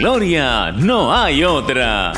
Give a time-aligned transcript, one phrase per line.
[0.00, 2.12] gloria no hay otra.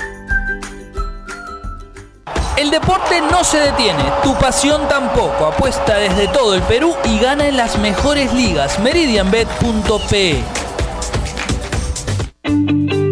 [2.56, 5.46] El deporte no se detiene, tu pasión tampoco.
[5.46, 8.78] Apuesta desde todo el Perú y gana en las mejores ligas.
[8.78, 10.61] Meridianbet.pe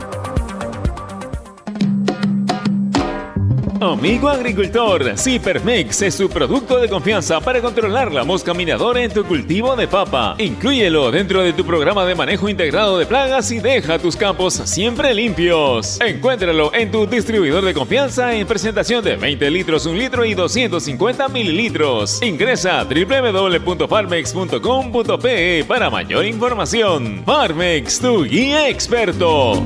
[3.81, 9.25] Amigo agricultor, Cipermex es su producto de confianza para controlar la mosca minadora en tu
[9.25, 10.35] cultivo de papa.
[10.37, 15.15] Inclúyelo dentro de tu programa de manejo integrado de plagas y deja tus campos siempre
[15.15, 15.99] limpios.
[15.99, 21.27] Encuéntralo en tu distribuidor de confianza en presentación de 20 litros, 1 litro y 250
[21.29, 22.21] mililitros.
[22.21, 27.23] Ingresa a www.farmex.com.pe para mayor información.
[27.25, 29.65] Farmex, tu guía experto.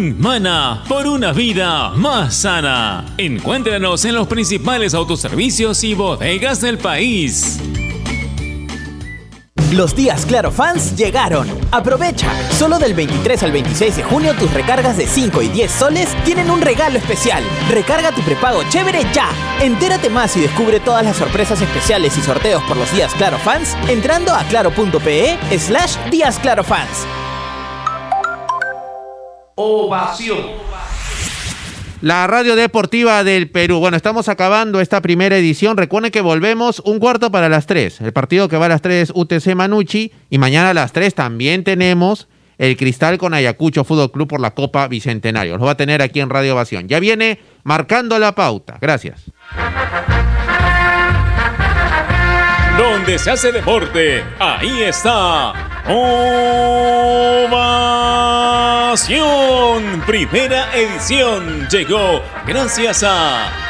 [0.00, 3.04] Mana por una vida más sana.
[3.18, 7.60] Encuéntranos en los principales autoservicios y bodegas del país.
[9.72, 11.46] Los días Claro Fans llegaron.
[11.70, 12.28] Aprovecha.
[12.52, 16.50] Solo del 23 al 26 de junio tus recargas de 5 y 10 soles tienen
[16.50, 17.44] un regalo especial.
[17.70, 19.28] Recarga tu prepago chévere ya.
[19.60, 23.76] Entérate más y descubre todas las sorpresas especiales y sorteos por los días Claro Fans
[23.86, 27.06] entrando a claro.pe slash días Claro Fans
[29.60, 30.38] ovación.
[32.00, 33.78] La radio deportiva del Perú.
[33.78, 35.76] Bueno, estamos acabando esta primera edición.
[35.76, 38.00] Recuerden que volvemos un cuarto para las tres.
[38.00, 40.12] El partido que va a las tres UTC Manucci.
[40.30, 42.26] Y mañana a las tres también tenemos
[42.56, 45.58] el Cristal con Ayacucho Fútbol Club por la Copa Bicentenario.
[45.58, 46.88] Lo va a tener aquí en Radio Ovación.
[46.88, 48.78] Ya viene marcando la pauta.
[48.80, 49.24] Gracias.
[52.78, 55.52] Donde se hace deporte, ahí está.
[60.04, 63.69] Primera edición llegó gracias a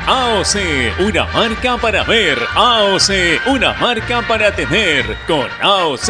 [0.07, 2.37] AOC, una marca para ver.
[2.55, 5.05] AOC, una marca para tener.
[5.27, 6.09] Con AOC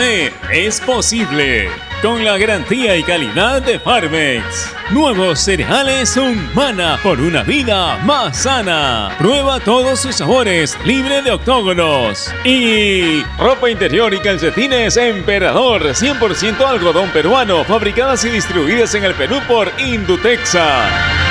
[0.51, 1.69] es posible.
[2.01, 4.73] Con la garantía y calidad de Farmex.
[4.89, 9.15] Nuevos cereales Humana por una vida más sana.
[9.19, 12.33] Prueba todos sus sabores, libre de octógonos.
[12.44, 19.39] Y ropa interior y calcetines Emperador, 100% algodón peruano, fabricadas y distribuidas en el Perú
[19.47, 21.31] por Indutexa.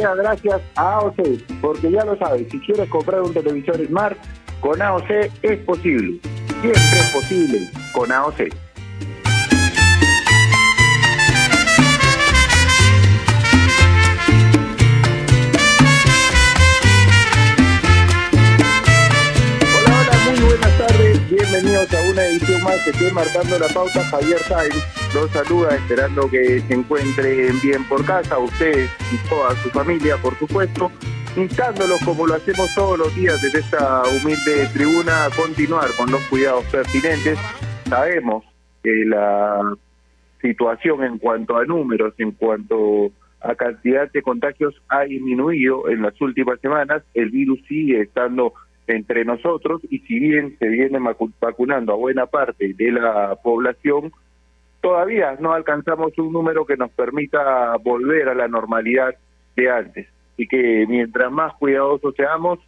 [0.00, 4.16] Gracias a AOC, porque ya lo sabes, si quieres comprar un televisor Smart,
[4.60, 5.10] con AOC
[5.42, 6.20] es posible.
[6.62, 8.40] Siempre es posible con AOC.
[19.76, 21.30] Hola, muy buenas tardes.
[21.30, 24.04] Bienvenidos a una edición más de Marcando la Pauta.
[24.04, 29.70] Javier Sáenz los saluda esperando que se encuentren bien por casa, ustedes y toda su
[29.70, 30.90] familia, por supuesto.
[31.36, 36.20] Instándolos como lo hacemos todos los días desde esta humilde tribuna a continuar con los
[36.28, 37.38] cuidados pertinentes.
[37.88, 38.44] Sabemos
[38.82, 39.76] que la
[40.40, 43.10] situación en cuanto a números, en cuanto
[43.40, 48.52] a cantidad de contagios ha disminuido en las últimas semanas, el virus sigue estando
[48.86, 50.98] entre nosotros y si bien se viene
[51.40, 54.12] vacunando a buena parte de la población,
[54.80, 59.14] todavía no alcanzamos un número que nos permita volver a la normalidad
[59.56, 60.08] de antes.
[60.34, 62.58] Así que mientras más cuidadosos seamos,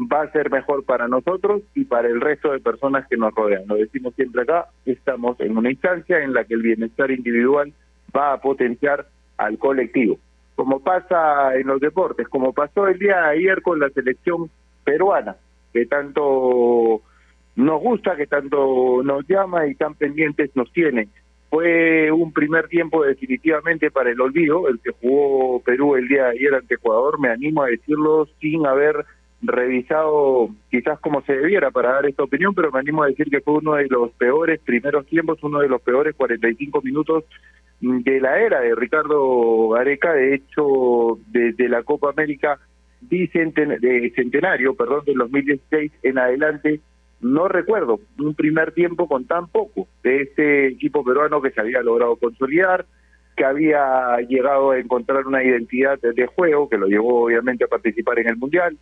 [0.00, 3.64] va a ser mejor para nosotros y para el resto de personas que nos rodean.
[3.66, 7.72] Lo decimos siempre acá, estamos en una instancia en la que el bienestar individual
[8.16, 9.06] va a potenciar
[9.36, 10.18] al colectivo.
[10.54, 14.50] Como pasa en los deportes, como pasó el día de ayer con la selección
[14.84, 15.36] peruana,
[15.72, 17.02] que tanto
[17.56, 21.08] nos gusta, que tanto nos llama y tan pendientes nos tiene.
[21.50, 26.30] Fue un primer tiempo definitivamente para el olvido, el que jugó Perú el día de
[26.30, 29.06] ayer ante Ecuador, me animo a decirlo sin haber
[29.40, 33.40] revisado quizás como se debiera para dar esta opinión, pero me animo a decir que
[33.40, 37.24] fue uno de los peores primeros tiempos, uno de los peores 45 minutos
[37.80, 42.58] de la era de Ricardo Gareca, de hecho desde la Copa América
[43.08, 46.80] bicenten- de centenario, perdón, del 2016 en adelante,
[47.20, 51.82] no recuerdo un primer tiempo con tan poco de este equipo peruano que se había
[51.82, 52.86] logrado consolidar,
[53.36, 58.18] que había llegado a encontrar una identidad de juego que lo llevó obviamente a participar
[58.18, 58.76] en el Mundial,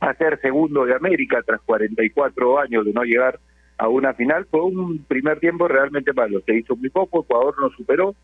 [0.00, 3.38] a ser segundo de América tras 44 años de no llegar
[3.78, 4.46] a una final.
[4.50, 6.40] Fue un primer tiempo realmente malo.
[6.46, 8.14] Se hizo muy poco, Ecuador no superó.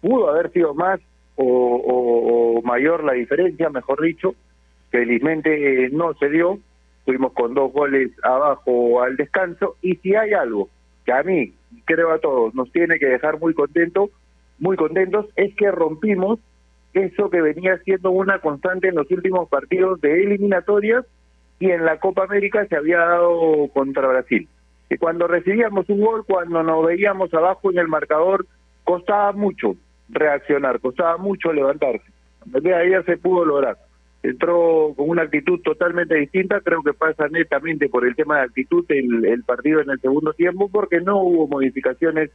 [0.00, 1.00] Pudo haber sido más
[1.36, 4.34] o, o- o mayor la diferencia, mejor dicho.
[4.90, 6.58] Felizmente eh, no se dio.
[7.06, 9.76] Fuimos con dos goles abajo al descanso.
[9.80, 10.68] Y si hay algo
[11.06, 11.54] que a mí,
[11.86, 14.10] creo a todos, nos tiene que dejar muy contentos,
[14.58, 16.40] muy contentos, es que rompimos
[16.92, 21.04] eso que venía siendo una constante en los últimos partidos de eliminatorias
[21.60, 24.48] y en la Copa América se había dado contra Brasil.
[24.88, 28.46] Que cuando recibíamos un gol, cuando nos veíamos abajo en el marcador,
[28.84, 29.76] costaba mucho
[30.08, 32.04] reaccionar, costaba mucho levantarse.
[32.46, 33.76] De ayer se pudo lograr.
[34.22, 38.84] Entró con una actitud totalmente distinta, creo que pasa netamente por el tema de actitud
[38.88, 42.30] el, el partido en el segundo tiempo, porque no hubo modificaciones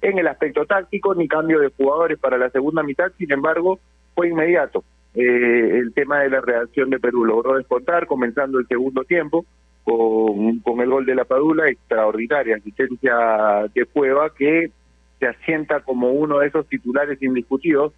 [0.00, 3.78] en el aspecto táctico ni cambio de jugadores para la segunda mitad, sin embargo,
[4.14, 4.84] fue inmediato.
[5.14, 9.46] Eh, el tema de la reacción de Perú logró descontar, comenzando el segundo tiempo,
[9.84, 14.70] con, con el gol de la Padula, extraordinaria asistencia de Cueva, que
[15.18, 17.92] se asienta como uno de esos titulares indiscutidos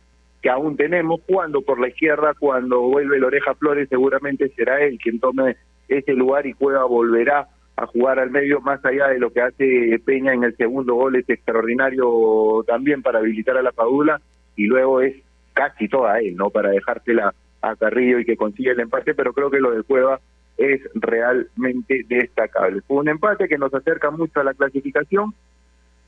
[0.47, 4.97] que aún tenemos, cuando por la izquierda, cuando vuelve el Oreja Flores, seguramente será él
[5.03, 5.57] quien tome
[5.89, 10.01] ese lugar y Cueva volverá a jugar al medio más allá de lo que hace
[10.05, 14.21] Peña en el segundo gol, es extraordinario también para habilitar a la Padula
[14.55, 15.17] y luego es
[15.53, 16.51] casi toda él, ¿no?
[16.51, 20.21] Para dejársela a Carrillo y que consiga el empate, pero creo que lo de Cueva
[20.59, 22.83] es realmente destacable.
[22.83, 25.35] Fue un empate que nos acerca mucho a la clasificación,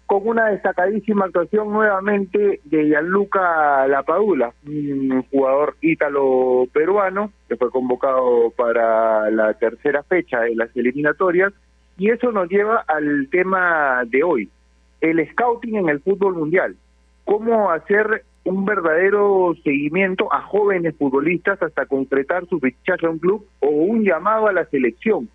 [0.08, 9.30] con una destacadísima actuación nuevamente de Gianluca Lapadula, un jugador ítalo-peruano que fue convocado para
[9.30, 11.52] la tercera fecha de las eliminatorias,
[11.98, 14.48] y eso nos lleva al tema de hoy,
[15.02, 16.74] el scouting en el fútbol mundial.
[17.26, 23.46] ¿Cómo hacer un verdadero seguimiento a jóvenes futbolistas hasta concretar su fichaje a un club
[23.60, 25.28] o un llamado a la selección?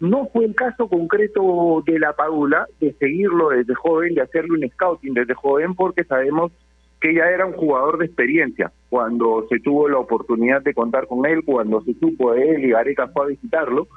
[0.00, 4.70] No fue el caso concreto de la Padula, de seguirlo desde joven, de hacerle un
[4.70, 6.52] scouting desde joven, porque sabemos
[7.00, 11.26] que ya era un jugador de experiencia cuando se tuvo la oportunidad de contar con
[11.26, 13.88] él, cuando se supo de él y Gareca fue a visitarlo.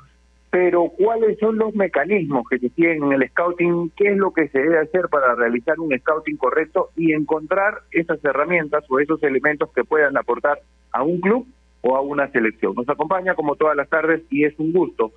[0.50, 3.91] Pero ¿cuáles son los mecanismos que se tienen en el scouting?
[3.96, 8.24] ¿Qué es lo que se debe hacer para realizar un scouting correcto y encontrar esas
[8.25, 10.60] herramientas o esos elementos que puedan aportar
[10.91, 11.48] a un club
[11.81, 12.74] o a una selección?
[12.75, 15.13] Nos acompaña como todas las tardes y es un gusto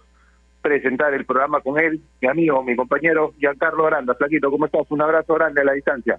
[0.64, 4.14] presentar el programa con él, mi amigo, mi compañero Giancarlo Aranda.
[4.14, 4.86] Flaquito, ¿cómo estás?
[4.88, 6.18] Un abrazo grande a la distancia.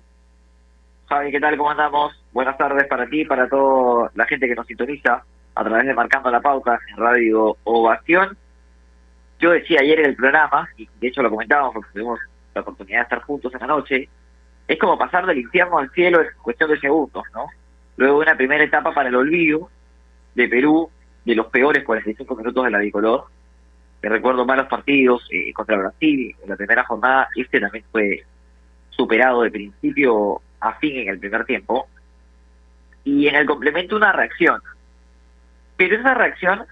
[1.09, 1.57] Javi, ¿qué tal?
[1.57, 2.23] ¿Cómo andamos?
[2.31, 5.23] Buenas tardes para ti para toda la gente que nos sintoniza
[5.55, 8.37] a través de Marcando la Pauta en Radio Ovación.
[9.39, 12.19] Yo decía ayer en el programa, y de hecho lo comentábamos porque tuvimos
[12.53, 14.09] la oportunidad de estar juntos en la noche,
[14.67, 17.47] es como pasar del infierno al cielo en cuestión de segundos, ¿no?
[17.97, 19.71] Luego de una primera etapa para el olvido
[20.35, 20.91] de Perú,
[21.25, 23.25] de los peores 45 minutos de la bicolor,
[24.09, 28.23] recuerdo malos partidos eh, contra Brasil en la primera jornada, este también fue
[28.89, 31.87] superado de principio a fin en el primer tiempo.
[33.03, 34.61] Y en el complemento una reacción.
[35.77, 36.65] Pero esa reacción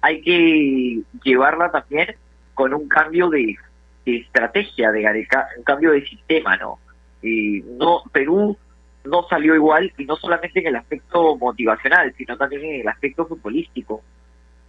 [0.00, 2.14] hay que llevarla también
[2.54, 3.56] con un cambio de,
[4.04, 6.78] estrategia de Gareca, un cambio de sistema, ¿no?
[7.22, 8.56] Y no Perú
[9.04, 13.26] no salió igual y no solamente en el aspecto motivacional, sino también en el aspecto
[13.26, 14.02] futbolístico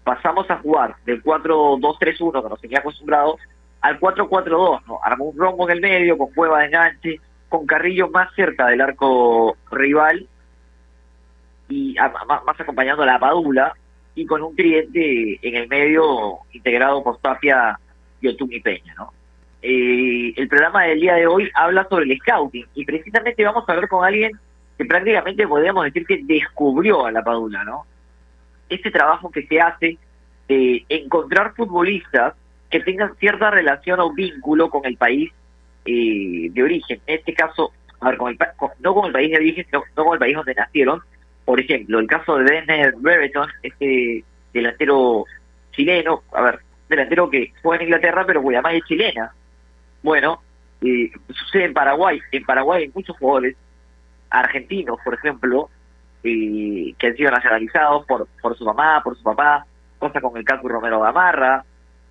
[0.04, 3.40] pasamos a jugar del 4-2-3-1 que nos tenía acostumbrados
[3.82, 5.00] al 4-4-2, ¿no?
[5.04, 7.20] Armó un rombo en el medio, con cueva de enganche,
[7.50, 10.28] con Carrillo más cerca del arco rival
[11.70, 11.96] y
[12.28, 13.74] más, acompañando a la Padula
[14.16, 17.80] y con un cliente en el medio integrado por Tapia
[18.22, 19.12] y Otumi Peña, ¿no?
[19.62, 23.72] Eh, el programa del día de hoy habla sobre el scouting y precisamente vamos a
[23.72, 24.32] hablar con alguien
[24.78, 27.86] que prácticamente podríamos decir que descubrió a la Padula, ¿no?
[28.70, 29.98] Este trabajo que se hace
[30.48, 32.34] de encontrar futbolistas
[32.70, 35.32] que tengan cierta relación o vínculo con el país
[35.86, 37.00] eh, de origen.
[37.06, 38.40] En este caso, a ver, con el,
[38.80, 41.02] no con el país de origen, no con el país donde nacieron.
[41.46, 45.26] Por ejemplo, el caso de Denner Brereton, este delantero
[45.72, 49.34] chileno, a ver, delantero que juega en Inglaterra, pero cuya es chilena.
[50.02, 50.42] Bueno,
[50.82, 52.20] eh, sucede en Paraguay.
[52.32, 53.56] En Paraguay hay muchos jugadores
[54.30, 55.70] argentinos, por ejemplo,
[56.24, 59.66] y que han sido nacionalizados por, por su mamá, por su papá,
[60.00, 61.66] cosa con el Cacu Romero Gamarra.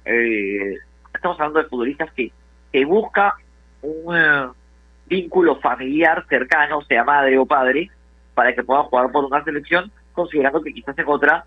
[0.04, 0.76] Eh,
[1.14, 2.31] estamos hablando de futbolistas que,
[2.73, 3.35] que busca
[3.81, 4.49] un eh,
[5.07, 7.90] vínculo familiar cercano, sea madre o padre,
[8.35, 11.45] para que puedan jugar por una selección, considerando que quizás en otra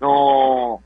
[0.00, 0.80] no,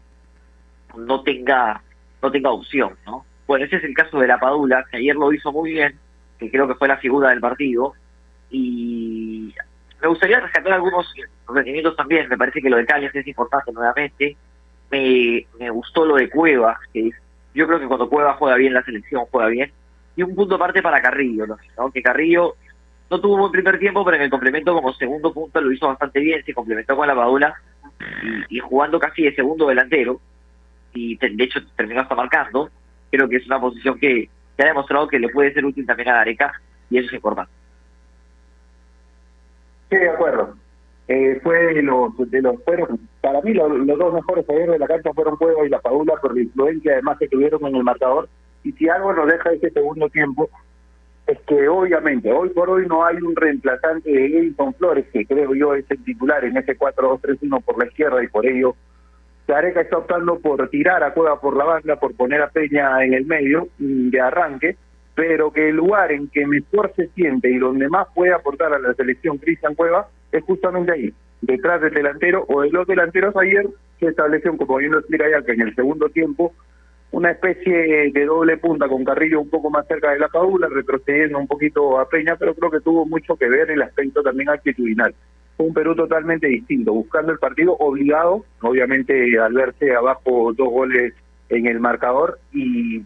[0.97, 1.83] no tenga
[2.23, 3.25] no tenga opción, ¿no?
[3.47, 5.99] Bueno, ese es el caso de la Padula, que ayer lo hizo muy bien,
[6.39, 7.95] que creo que fue la figura del partido,
[8.51, 9.20] y
[10.01, 11.13] me gustaría rescatar algunos
[11.49, 12.29] rendimientos también.
[12.29, 14.37] Me parece que lo de Cañas es importante nuevamente.
[14.91, 17.11] Me, me gustó lo de Cueva, que
[17.55, 19.73] yo creo que cuando Cueva juega bien, la selección juega bien.
[20.17, 21.91] Y un punto aparte para Carrillo, ¿no?
[21.93, 22.57] que Carrillo
[23.11, 25.89] no tuvo un buen primer tiempo, pero en el complemento como segundo punto lo hizo
[25.89, 27.55] bastante bien, se complementó con la Padula
[28.49, 30.21] y, jugando casi de segundo delantero.
[30.93, 32.71] Y de hecho terminó hasta marcando.
[33.11, 36.09] Creo que es una posición que, que ha demostrado que le puede ser útil también
[36.11, 36.53] a Gareca
[36.89, 37.53] y eso es importante.
[39.91, 40.55] Sí, de acuerdo.
[41.09, 43.69] Eh, fue los, de los fueron, para mí los,
[43.99, 47.19] dos mejores jugadores de la cancha fueron Cueva y la Padula por la influencia además
[47.19, 48.29] que tuvieron en el marcador.
[48.63, 50.49] Y si algo nos deja ese segundo tiempo,
[51.27, 55.55] es que obviamente hoy por hoy no hay un reemplazante de Edison Flores, que creo
[55.55, 58.77] yo es el titular en ese 4-2-3-1 por la izquierda y por ello
[59.51, 63.15] Gareca está optando por tirar a Cueva por la banda, por poner a Peña en
[63.15, 64.77] el medio mm, de arranque,
[65.21, 68.79] pero que el lugar en que mejor se siente y donde más puede aportar a
[68.79, 71.13] la selección Cristian Cueva es justamente ahí,
[71.43, 73.67] detrás del delantero o de los delanteros ayer
[73.99, 76.55] se estableció, como bien lo explica ya, que en el segundo tiempo
[77.11, 81.39] una especie de doble punta con Carrillo un poco más cerca de la Paula, retrocediendo
[81.39, 85.15] un poquito a Peña, pero creo que tuvo mucho que ver el aspecto también actitudinal.
[85.59, 91.13] Fue un Perú totalmente distinto, buscando el partido obligado, obviamente al verse abajo dos goles
[91.51, 93.03] en el marcador y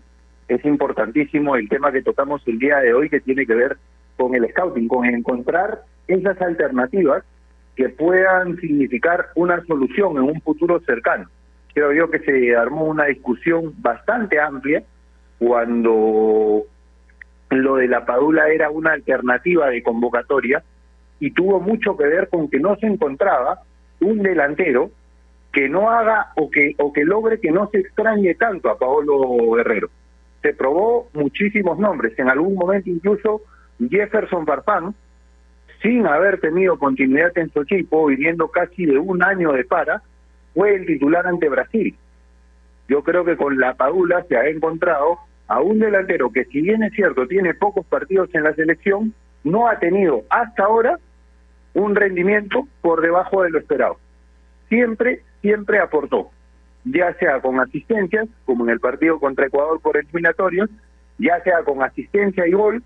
[0.49, 3.77] es importantísimo el tema que tocamos el día de hoy que tiene que ver
[4.17, 7.25] con el scouting, con encontrar esas alternativas
[7.77, 11.29] que puedan significar una solución en un futuro cercano
[11.75, 14.83] creo yo que se armó una discusión bastante amplia
[15.39, 16.63] cuando
[17.51, 20.63] lo de la Padula era una alternativa de convocatoria
[21.19, 23.61] y tuvo mucho que ver con que no se encontraba
[24.01, 24.91] un delantero
[25.53, 29.53] que no haga o que o que logre que no se extrañe tanto a Paolo
[29.53, 29.89] Guerrero.
[30.45, 33.41] Se probó muchísimos nombres, en algún momento incluso
[33.81, 34.95] Jefferson Farfán,
[35.81, 40.03] sin haber tenido continuidad en su equipo, viviendo casi de un año de para,
[40.53, 41.97] fue el titular ante Brasil.
[42.91, 45.17] Yo creo que con la Padula se ha encontrado
[45.49, 49.67] a un delantero que si bien es cierto tiene pocos partidos en la selección, no
[49.67, 50.99] ha tenido hasta ahora
[51.73, 53.97] un rendimiento por debajo de lo esperado.
[54.69, 56.33] Siempre, siempre aportó,
[56.85, 60.71] ya sea con asistencias, como en el partido contra Ecuador por eliminatorios,
[61.19, 62.83] ya sea con asistencia y gol,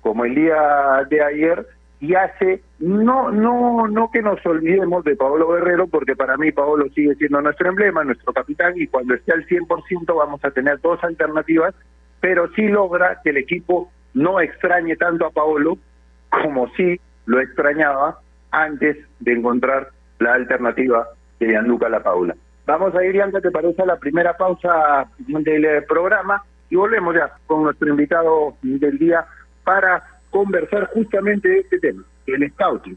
[0.00, 1.66] como el día de ayer,
[2.00, 6.88] y hace no no no que nos olvidemos de Paolo Guerrero porque para mí Paolo
[6.92, 11.02] sigue siendo nuestro emblema, nuestro capitán y cuando esté al 100% vamos a tener dos
[11.04, 11.76] alternativas,
[12.20, 15.78] pero sí logra que el equipo no extrañe tanto a Paolo
[16.28, 18.18] como sí lo extrañaba
[18.50, 21.06] antes de encontrar la alternativa
[21.38, 22.34] de Gianluca La Paula.
[22.64, 26.44] Vamos a ir, Bianca, ¿te parece a la primera pausa del programa?
[26.70, 29.26] Y volvemos ya con nuestro invitado del día
[29.64, 32.96] para conversar justamente de este tema, el scouting.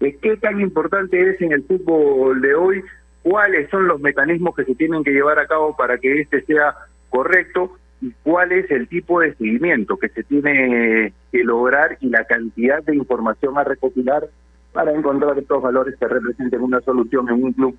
[0.00, 2.82] ¿Qué tan importante es en el fútbol de hoy?
[3.22, 6.74] ¿Cuáles son los mecanismos que se tienen que llevar a cabo para que este sea
[7.08, 7.78] correcto?
[8.02, 12.82] ¿Y cuál es el tipo de seguimiento que se tiene que lograr y la cantidad
[12.82, 14.24] de información a recopilar
[14.72, 17.78] para encontrar estos valores que representen una solución en un club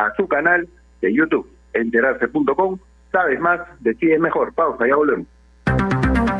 [0.00, 0.68] a su canal
[1.00, 2.78] de YouTube enterarse.com.
[3.12, 4.52] Sabes más, decides mejor.
[4.54, 5.26] Pausa, ya volvemos.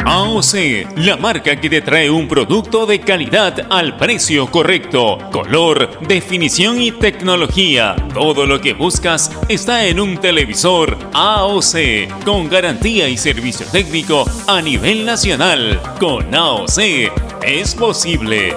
[0.03, 6.81] AOC, la marca que te trae un producto de calidad al precio correcto, color, definición
[6.81, 7.95] y tecnología.
[8.13, 14.61] Todo lo que buscas está en un televisor AOC, con garantía y servicio técnico a
[14.61, 15.81] nivel nacional.
[16.01, 16.79] Con AOC
[17.43, 18.57] es posible.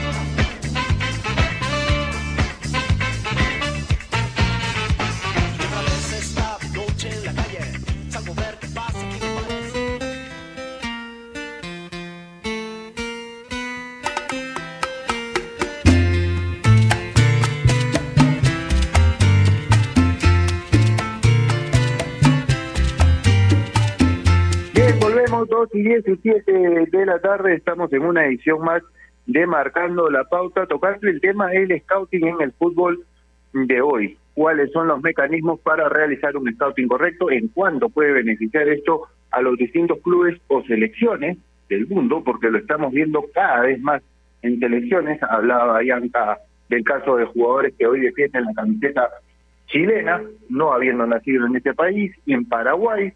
[25.73, 26.51] Y 17
[26.91, 28.81] de la tarde estamos en una edición más
[29.27, 33.05] de Marcando la Pauta, tocando el tema del scouting en el fútbol
[33.53, 34.17] de hoy.
[34.33, 39.41] cuáles son los mecanismos para realizar un scouting correcto, en cuánto puede beneficiar esto a
[39.41, 41.37] los distintos clubes o selecciones
[41.69, 44.01] del mundo, porque lo estamos viendo cada vez más
[44.41, 45.21] en selecciones.
[45.21, 49.09] Hablaba Bianca del caso de jugadores que hoy defienden la camiseta
[49.67, 53.13] chilena, no habiendo nacido en este país, en Paraguay,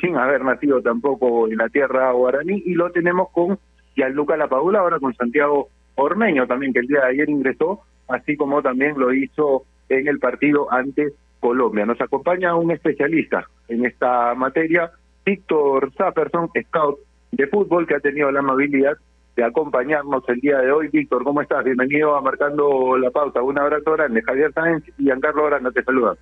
[0.00, 3.58] sin haber nacido tampoco en la tierra guaraní, y lo tenemos con
[3.94, 8.62] Gianluca Lapadula, ahora con Santiago Ormeño también, que el día de ayer ingresó, así como
[8.62, 11.86] también lo hizo en el partido ante Colombia.
[11.86, 14.90] Nos acompaña un especialista en esta materia,
[15.24, 16.98] Víctor Safferson, scout
[17.32, 18.96] de fútbol, que ha tenido la amabilidad
[19.34, 20.88] de acompañarnos el día de hoy.
[20.88, 21.64] Víctor, ¿cómo estás?
[21.64, 23.42] Bienvenido a Marcando la Pauta.
[23.42, 24.22] Un abrazo grande.
[24.22, 26.16] Javier Sáenz y Giancarlo Aranda te saludan.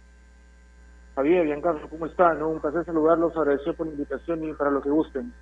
[1.14, 2.42] Javier, Giancarlo, ¿cómo están?
[2.42, 5.32] Un placer saludarlos, agradecer por la invitación y para lo que gusten.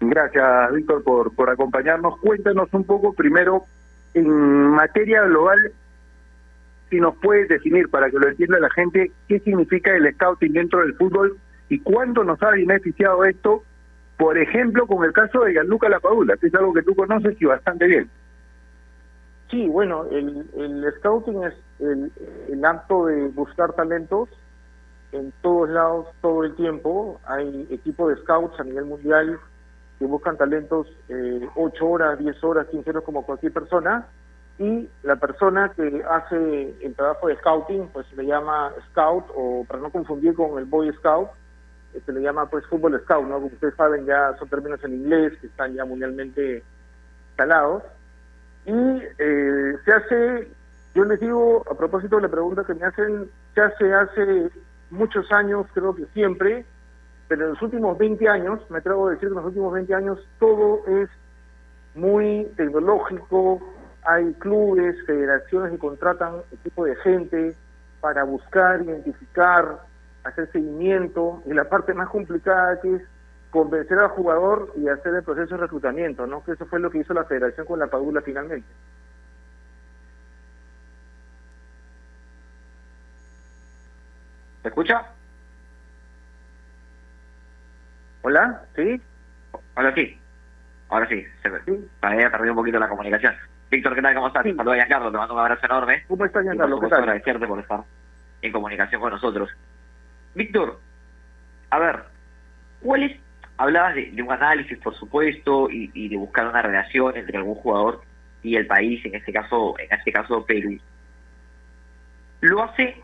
[0.00, 2.18] Gracias, Víctor, por, por acompañarnos.
[2.18, 3.64] Cuéntanos un poco, primero,
[4.12, 5.72] en materia global,
[6.90, 10.80] si nos puedes definir, para que lo entienda la gente, qué significa el scouting dentro
[10.80, 13.62] del fútbol y cuánto nos ha beneficiado esto
[14.16, 17.44] por ejemplo, con el caso de Gianluca Lapadula, que es algo que tú conoces y
[17.46, 18.08] bastante bien.
[19.50, 22.12] Sí, bueno, el, el scouting es el,
[22.48, 24.28] el acto de buscar talentos
[25.12, 27.20] en todos lados, todo el tiempo.
[27.24, 29.38] Hay equipos de scouts a nivel mundial
[29.98, 34.06] que buscan talentos eh, 8 horas, 10 horas, 15 horas como cualquier persona.
[34.58, 39.64] Y la persona que hace el trabajo de scouting, pues se le llama scout, o
[39.66, 41.28] para no confundir con el boy scout,
[42.04, 43.34] se le llama pues fútbol scout, ¿no?
[43.34, 46.62] Como ustedes saben ya son términos en inglés que están ya mundialmente
[47.28, 47.82] instalados.
[48.66, 48.72] Y
[49.18, 50.48] eh, se hace,
[50.94, 54.50] yo les digo, a propósito de la pregunta que me hacen, se hace hace
[54.90, 56.64] muchos años, creo que siempre,
[57.26, 59.94] pero en los últimos 20 años, me atrevo a decir que en los últimos 20
[59.94, 61.08] años todo es
[61.94, 63.60] muy tecnológico,
[64.04, 67.56] hay clubes, federaciones que contratan equipo de gente
[68.00, 69.80] para buscar, identificar,
[70.24, 73.02] hacer seguimiento y la parte más complicada que es
[73.50, 76.44] convencer al jugador y hacer el proceso de reclutamiento, ¿no?
[76.44, 78.66] Que eso fue lo que hizo la federación con la Padula finalmente.
[84.64, 85.02] ¿Se escucha?
[88.22, 88.98] Hola, ¿sí?
[89.76, 90.18] Hola, sí.
[90.88, 91.88] Ahora sí, se ¿Sí?
[92.00, 93.34] había perdido un poquito la comunicación.
[93.70, 94.14] Víctor, ¿qué tal?
[94.14, 94.42] ¿Cómo estás?
[94.42, 94.54] Sí.
[94.54, 96.04] Saludos a Giancarlo, te mando un abrazo enorme.
[96.08, 96.80] ¿Cómo estás, Giancarlo?
[96.80, 97.00] ¿Qué tal?
[97.00, 97.80] agradecerte por estar
[98.40, 99.50] en comunicación con nosotros.
[100.34, 100.80] Víctor,
[101.68, 102.04] a ver,
[102.80, 103.20] ¿cuál es?
[103.58, 108.00] Hablabas de, un análisis, por supuesto, y, de buscar una relación entre algún jugador
[108.42, 110.78] y el país, en este caso, en este caso Perú.
[112.40, 113.03] Lo hace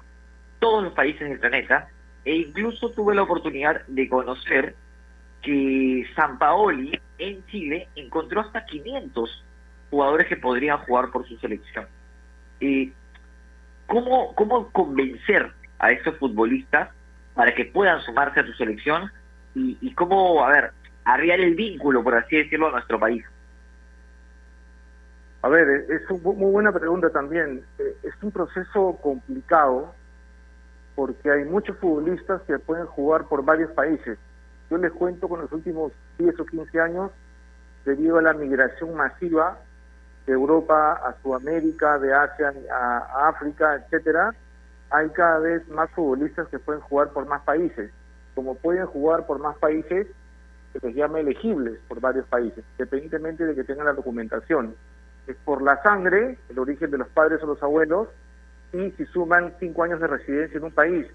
[0.61, 1.89] todos los países del planeta,
[2.25, 4.77] e incluso tuve la oportunidad de conocer
[5.43, 9.45] que San Paoli en Chile encontró hasta 500
[9.91, 11.87] jugadores que podrían jugar por su selección.
[12.61, 12.93] Eh,
[13.87, 16.91] ¿cómo, ¿Cómo convencer a esos futbolistas
[17.35, 19.11] para que puedan sumarse a tu selección
[19.55, 20.71] y, cómo, a ver,
[21.05, 23.25] arriar el vínculo, por así decirlo, a nuestro país?
[25.43, 27.65] A ver, es una muy buena pregunta también.
[27.79, 29.95] Eh, es un proceso complicado
[31.01, 34.19] porque hay muchos futbolistas que pueden jugar por varios países.
[34.69, 37.11] Yo les cuento con los últimos 10 o 15 años,
[37.87, 39.57] debido a la migración masiva
[40.27, 44.35] de Europa a Sudamérica, de Asia a, África, etcétera,
[44.91, 47.91] hay cada vez más futbolistas que pueden jugar por más países.
[48.35, 50.07] Como pueden jugar por más países,
[50.75, 54.75] se les llama elegibles por varios países, independientemente de que tengan la documentación.
[55.27, 58.09] Es por la sangre, el origen de los padres o los abuelos,
[58.73, 61.07] y si suman cinco años de residencia en un país.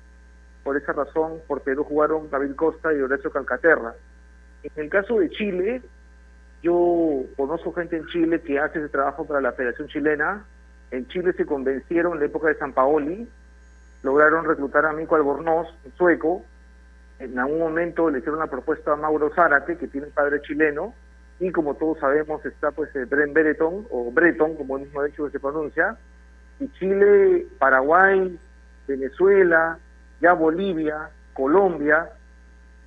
[0.63, 3.94] Por esa razón, por Perú jugaron David Costa y Horacio Calcaterra.
[4.63, 5.82] En el caso de Chile,
[6.63, 10.44] yo conozco gente en Chile que hace ese trabajo para la Federación Chilena.
[10.91, 13.28] En Chile se convencieron en la época de San Paoli
[14.06, 16.46] lograron reclutar a Mico Albornoz, sueco.
[17.18, 20.94] En algún momento le hicieron una propuesta a Mauro Zárate, que tiene padre chileno,
[21.39, 25.32] y como todos sabemos está pues Bren Breton, o Breton, como el mismo hecho que
[25.32, 25.98] se pronuncia,
[26.60, 28.39] y Chile, Paraguay,
[28.88, 29.78] Venezuela,
[30.22, 32.10] ya Bolivia, Colombia,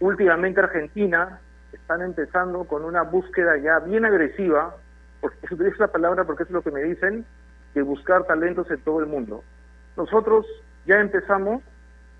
[0.00, 1.38] últimamente Argentina,
[1.72, 4.74] están empezando con una búsqueda ya bien agresiva,
[5.20, 7.24] porque se utiliza la palabra porque es lo que me dicen,
[7.74, 9.42] de buscar talentos en todo el mundo.
[9.96, 10.46] Nosotros
[10.86, 11.62] ya empezamos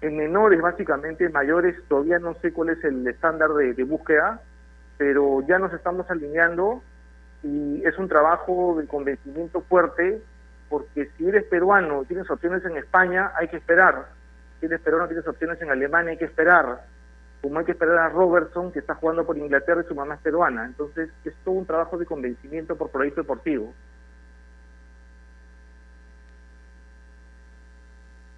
[0.00, 4.40] en menores, básicamente, mayores, todavía no sé cuál es el estándar de, búsqueda,
[4.96, 6.82] pero ya nos estamos alineando
[7.42, 10.20] y es un trabajo de convencimiento fuerte,
[10.68, 14.06] porque si eres peruano y tienes opciones en España, hay que esperar.
[14.60, 16.84] Si eres peruano y tienes opciones en Alemania, hay que esperar.
[17.40, 20.20] Como hay que esperar a Robertson, que está jugando por Inglaterra y su mamá es
[20.20, 20.66] peruana.
[20.66, 23.72] Entonces, es todo un trabajo de convencimiento por proyecto deportivo.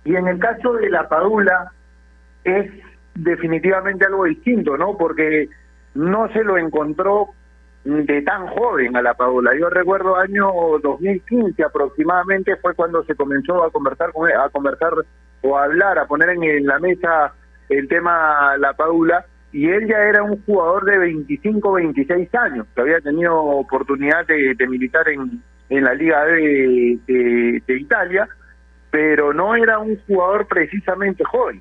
[0.05, 1.73] Y en el caso de la Padula
[2.45, 2.71] es
[3.15, 4.97] definitivamente algo distinto, ¿no?
[4.97, 5.49] Porque
[5.95, 7.31] no se lo encontró
[7.91, 9.51] de tan joven a la Padula.
[9.59, 10.49] Yo recuerdo año
[10.83, 14.93] 2015 aproximadamente fue cuando se comenzó a conversar con a conversar
[15.43, 17.35] o a hablar, a poner en, la mesa
[17.69, 22.81] el tema la Padula y él ya era un jugador de 25, 26 años, que
[22.81, 27.01] había tenido oportunidad de, militar en, en la Liga de,
[27.67, 28.29] de Italia,
[28.93, 31.61] pero no era un jugador precisamente joven.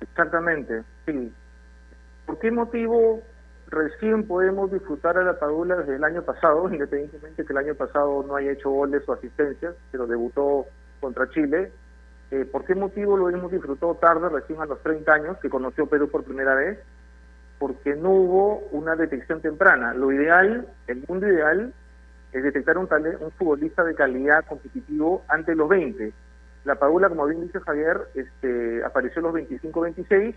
[0.00, 1.32] Exactamente, sí.
[2.26, 3.24] ¿Por qué motivo
[3.70, 8.24] recién podemos disfrutar a la Padula desde el año pasado, independientemente que el año pasado
[8.26, 10.66] no haya hecho goles o asistencias, pero debutó
[11.00, 11.72] contra Chile?
[12.30, 15.86] Eh, ¿Por qué motivo lo hemos disfrutado tarde, recién a los 30 años, que conoció
[15.86, 16.78] Perú por primera vez?
[17.58, 19.94] Porque no hubo una detección temprana.
[19.94, 21.72] Lo ideal, el mundo ideal,
[22.32, 22.88] es detectar un,
[23.20, 26.12] un futbolista de calidad competitivo antes de los 20
[26.64, 30.34] la Padula, como bien dice Javier, este, apareció los 25-26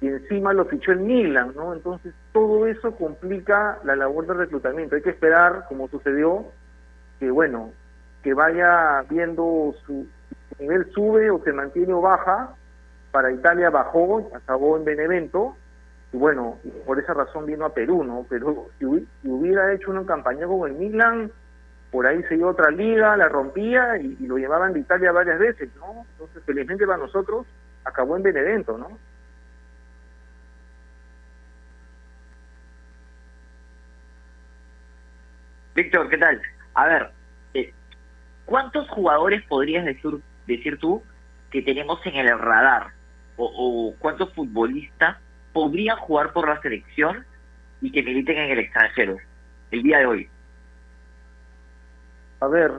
[0.00, 1.72] y encima lo fichó el Milan, ¿no?
[1.72, 4.96] Entonces todo eso complica la labor de reclutamiento.
[4.96, 6.46] Hay que esperar, como sucedió,
[7.18, 7.72] que bueno,
[8.22, 10.06] que vaya viendo su,
[10.58, 12.54] nivel sube o se mantiene o baja.
[13.10, 15.56] Para Italia bajó, acabó en Benevento,
[16.12, 18.26] y bueno, por esa razón vino a Perú, ¿no?
[18.28, 21.30] Pero si hubiera hecho una campaña con el Milan,
[21.90, 25.70] por ahí se dio otra liga, la rompía y, lo llevaban de Italia varias veces,
[25.76, 26.04] ¿no?
[26.12, 27.46] Entonces, felizmente para nosotros,
[27.84, 28.98] acabó en Benevento, ¿no?
[35.76, 36.40] Víctor, ¿qué tal?
[36.72, 37.10] A ver,
[37.52, 37.70] eh,
[38.46, 41.02] ¿cuántos jugadores podrías decir, tú
[41.50, 42.94] que tenemos en el radar?
[43.36, 45.18] O, o, cuántos futbolistas
[45.52, 47.26] podrían jugar por la selección
[47.82, 49.18] y que militen en el extranjero
[49.70, 50.30] el día de hoy?
[52.40, 52.72] A ver,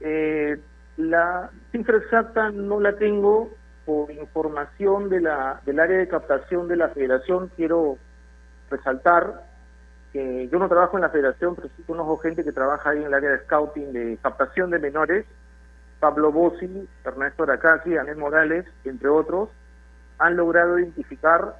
[0.00, 0.56] eh,
[0.96, 3.54] la cifra exacta no la tengo
[3.86, 7.52] por información de la, del área de captación de la federación.
[7.54, 7.96] Quiero
[8.70, 9.53] resaltar
[10.14, 13.14] yo no trabajo en la federación, pero sí conozco gente que trabaja ahí en el
[13.14, 15.26] área de scouting, de captación de menores.
[15.98, 19.48] Pablo Bossi, Ernesto Aracaki, Anel Morales, entre otros,
[20.18, 21.56] han logrado identificar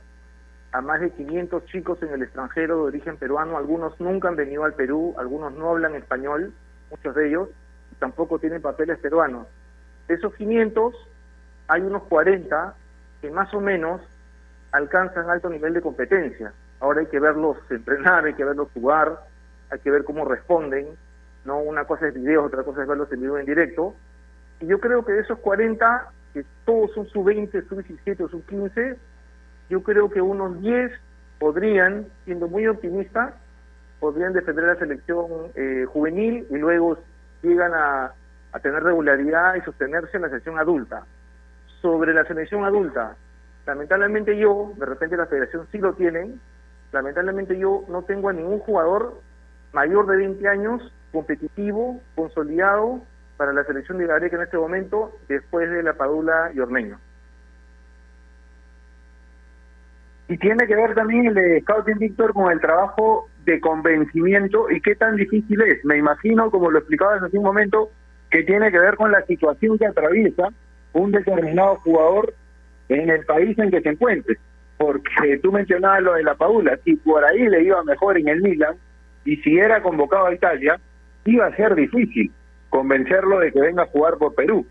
[0.72, 3.56] a más de 500 chicos en el extranjero de origen peruano.
[3.56, 6.52] Algunos nunca han venido al Perú, algunos no hablan español
[6.90, 7.48] muchos de ellos
[7.98, 9.46] tampoco tienen papeles peruanos.
[10.08, 10.94] De esos 500,
[11.68, 12.74] hay unos 40
[13.20, 14.00] que más o menos
[14.72, 16.52] alcanzan alto nivel de competencia.
[16.84, 19.18] Ahora hay que verlos entrenar, hay que verlos jugar,
[19.70, 20.86] hay que ver cómo responden.
[21.46, 23.94] no Una cosa es video, otra cosa es verlos en vivo en directo.
[24.60, 28.98] Y yo creo que de esos 40, que todos son sub-20, sub-17 o sub-15,
[29.70, 30.92] yo creo que unos 10
[31.38, 33.32] podrían, siendo muy optimistas,
[33.98, 36.98] podrían defender la selección eh, juvenil y luego
[37.42, 38.12] llegan a,
[38.60, 41.06] tener regularidad y sostenerse en la selección adulta.
[41.80, 43.16] Sobre la selección adulta,
[43.66, 46.38] lamentablemente yo, de repente la federación sí lo tienen,
[46.94, 49.20] lamentablemente yo no tengo a ningún jugador
[49.72, 53.02] mayor de 20 años, competitivo, consolidado
[53.36, 56.98] para la selección de Gareca en este momento, después de la Padula y Ormeño.
[60.28, 64.80] Y tiene que ver también el de Scouting Víctor con el trabajo de convencimiento y
[64.80, 65.84] qué tan difícil es.
[65.84, 67.90] Me imagino, como lo explicabas hace un momento,
[68.30, 70.48] que tiene que ver con la situación que atraviesa
[70.92, 72.32] un determinado jugador
[72.88, 74.38] en el país en que se encuentre.
[74.78, 78.42] Porque tú mencionabas lo de la Paula, si por ahí le iba mejor en el
[78.42, 78.76] Milan
[79.24, 80.78] y si era convocado a Italia,
[81.24, 82.32] iba a ser difícil
[82.70, 84.66] convencerlo de que venga a jugar por Perú.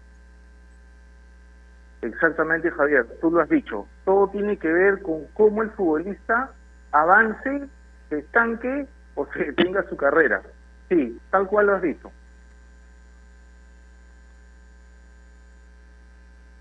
[2.02, 3.88] Exactamente, Javier, tú lo has dicho.
[4.04, 6.52] Todo tiene que ver con cómo el futbolista
[6.92, 7.68] avance,
[8.10, 10.42] se estanque o se tenga su carrera.
[10.90, 12.12] Sí, tal cual lo has dicho.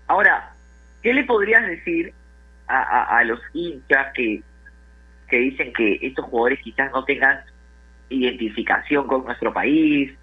[0.07, 0.53] Ahora,
[1.01, 2.13] ¿qué le podrías decir
[2.81, 4.41] a, a, los hinchas que,
[5.27, 7.41] que dicen que estos jugadores quizás no tengan
[8.09, 10.13] identificación con nuestro país,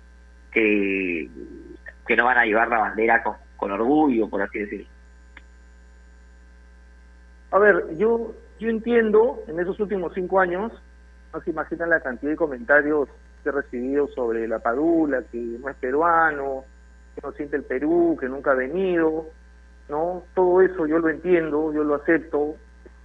[0.50, 1.28] que,
[2.06, 4.86] que no van a llevar la bandera con, con orgullo, por así decirlo?
[7.52, 10.72] A ver, yo, yo entiendo en esos últimos cinco años,
[11.32, 13.08] no se imaginan la cantidad de comentarios
[13.42, 16.64] que he recibido sobre la Padula, que no es peruano,
[17.14, 19.26] que no siente el Perú, que nunca ha venido,
[19.90, 20.22] ¿no?
[20.34, 22.54] Todo eso yo lo entiendo, yo lo acepto.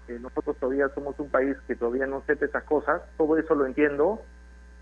[0.08, 3.66] Eh, nosotros todavía somos un país que todavía no acepta esas cosas, todo eso lo
[3.66, 4.22] entiendo,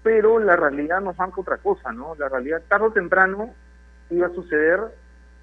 [0.04, 2.16] pero la realidad nos marca otra cosa, ¿no?
[2.16, 3.54] La realidad tarde o temprano
[4.10, 4.82] iba a suceder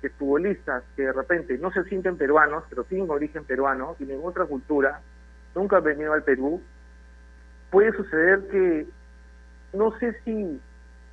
[0.02, 4.44] que futbolistas que de repente no se sienten peruanos, pero tienen origen peruano, tienen otra
[4.44, 5.00] cultura,
[5.54, 6.60] nunca han venido al Perú,
[7.70, 8.86] puede suceder que
[9.72, 10.60] no sé si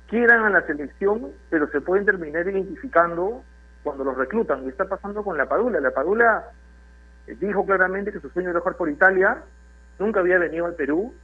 [0.08, 3.44] quieran a la selección, pero se pueden terminar identificando
[3.88, 4.64] cuando los reclutan.
[4.64, 5.80] Y está pasando con la Padula.
[5.80, 6.44] La Padula
[7.26, 9.38] eh, dijo claramente que su sueño era jugar por Italia,
[9.98, 11.14] nunca había venido al Perú.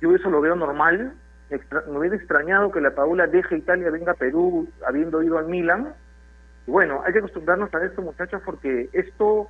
[0.00, 1.12] Yo eso lo veo normal.
[1.50, 5.94] me hubiera extrañado que la Padula deje Italia, venga a Perú, habiendo ido al Milan.
[6.66, 9.48] Y bueno, hay que acostumbrarnos a esto, muchachos, porque esto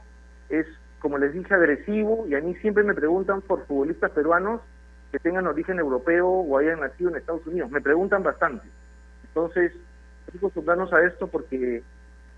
[0.48, 0.66] es,
[0.98, 2.26] como les dije, agresivo.
[2.26, 4.60] Y a mí siempre me preguntan por futbolistas peruanos
[5.12, 7.70] que tengan origen europeo o hayan nacido en Estados Unidos.
[7.70, 8.66] Me preguntan bastante.
[9.28, 9.72] Entonces,
[10.26, 11.82] hay que acostumbrarnos a esto porque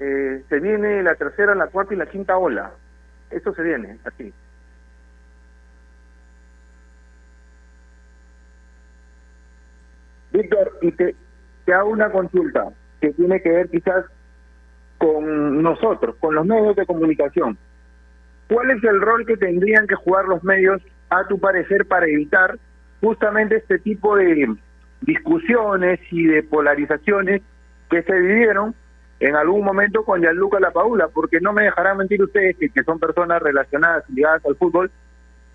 [0.00, 2.72] eh, se viene la tercera, la cuarta y la quinta ola.
[3.30, 4.32] Esto se viene así.
[10.32, 11.16] Víctor, y te,
[11.64, 12.68] te hago una consulta
[13.00, 14.04] que tiene que ver quizás
[14.98, 17.56] con nosotros, con los medios de comunicación.
[18.48, 22.58] ¿Cuál es el rol que tendrían que jugar los medios, a tu parecer, para evitar
[23.00, 24.56] justamente este tipo de
[25.02, 27.42] discusiones y de polarizaciones
[27.90, 28.74] que se vivieron
[29.20, 32.98] en algún momento con Gianluca La Paula, porque no me dejarán mentir ustedes que, son
[32.98, 34.90] personas relacionadas, ligadas al fútbol,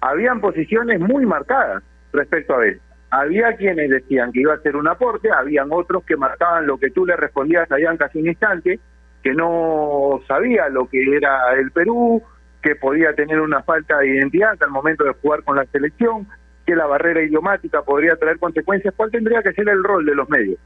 [0.02, 2.82] habían posiciones muy marcadas respecto a él.
[3.10, 6.90] Había quienes decían que iba a ser un aporte, habían otros que marcaban lo que
[6.90, 8.80] tú le respondías a casi un instante,
[9.22, 12.22] que no sabía lo que era el Perú,
[12.62, 16.28] que podía tener una falta de identidad al momento de jugar con la selección,
[16.66, 18.94] que la barrera idiomática podría traer consecuencias.
[18.98, 20.58] ¿Cuál tendría que ser el rol de los medios?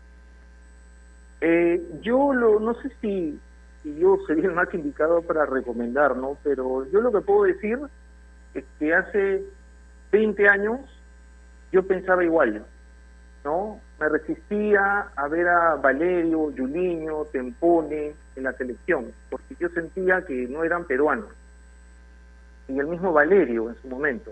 [1.41, 3.39] Eh, yo lo, no sé si,
[3.83, 6.37] yo sería el más indicado para recomendar, ¿no?
[6.43, 7.79] Pero yo lo que puedo decir
[8.53, 9.43] es que hace
[10.11, 10.79] 20 años
[11.71, 12.65] yo pensaba igual,
[13.43, 13.79] ¿no?
[13.99, 20.47] Me resistía a ver a Valerio, Juliño, Tempone en la selección, porque yo sentía que
[20.47, 21.29] no eran peruanos.
[22.67, 24.31] Y el mismo Valerio en su momento.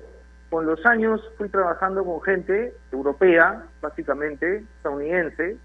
[0.49, 5.57] Con los años fui trabajando con gente europea, básicamente, estadounidense,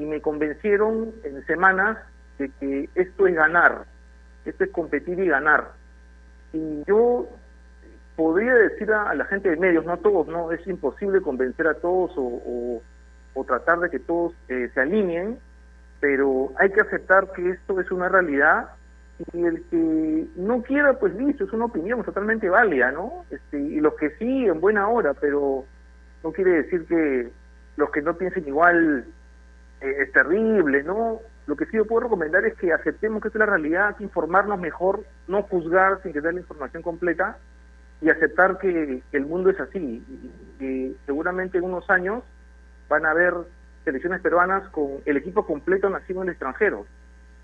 [0.00, 1.98] y me convencieron en semanas
[2.38, 3.84] de que esto es ganar,
[4.46, 5.72] esto es competir y ganar.
[6.54, 7.28] Y yo
[8.16, 11.74] podría decir a, la gente de medios, no a todos, no, es imposible convencer a
[11.74, 12.82] todos o,
[13.46, 15.38] tratar de que todos eh, se alineen,
[15.98, 18.68] pero hay que aceptar que esto es una realidad
[19.32, 23.24] y el que no quiera, pues listo, es una opinión totalmente válida, ¿no?
[23.30, 25.64] Este, y los que sí, en buena hora, pero
[26.22, 27.30] no quiere decir que
[27.76, 29.06] los que no piensen igual
[29.80, 31.20] eh, es terrible, ¿no?
[31.46, 34.60] Lo que sí yo puedo recomendar es que aceptemos que es la realidad, que informarnos
[34.60, 37.38] mejor, no juzgar sin que la información completa
[38.00, 40.02] y aceptar que el mundo es así,
[40.58, 42.22] y seguramente en unos años
[42.88, 43.34] van a haber
[43.84, 46.86] selecciones peruanas con el equipo completo nacido en el extranjero.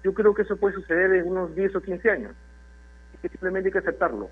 [0.03, 2.33] Yo creo que eso puede suceder en unos 10 o 15 años.
[3.20, 4.31] Que simplemente hay que aceptarlo.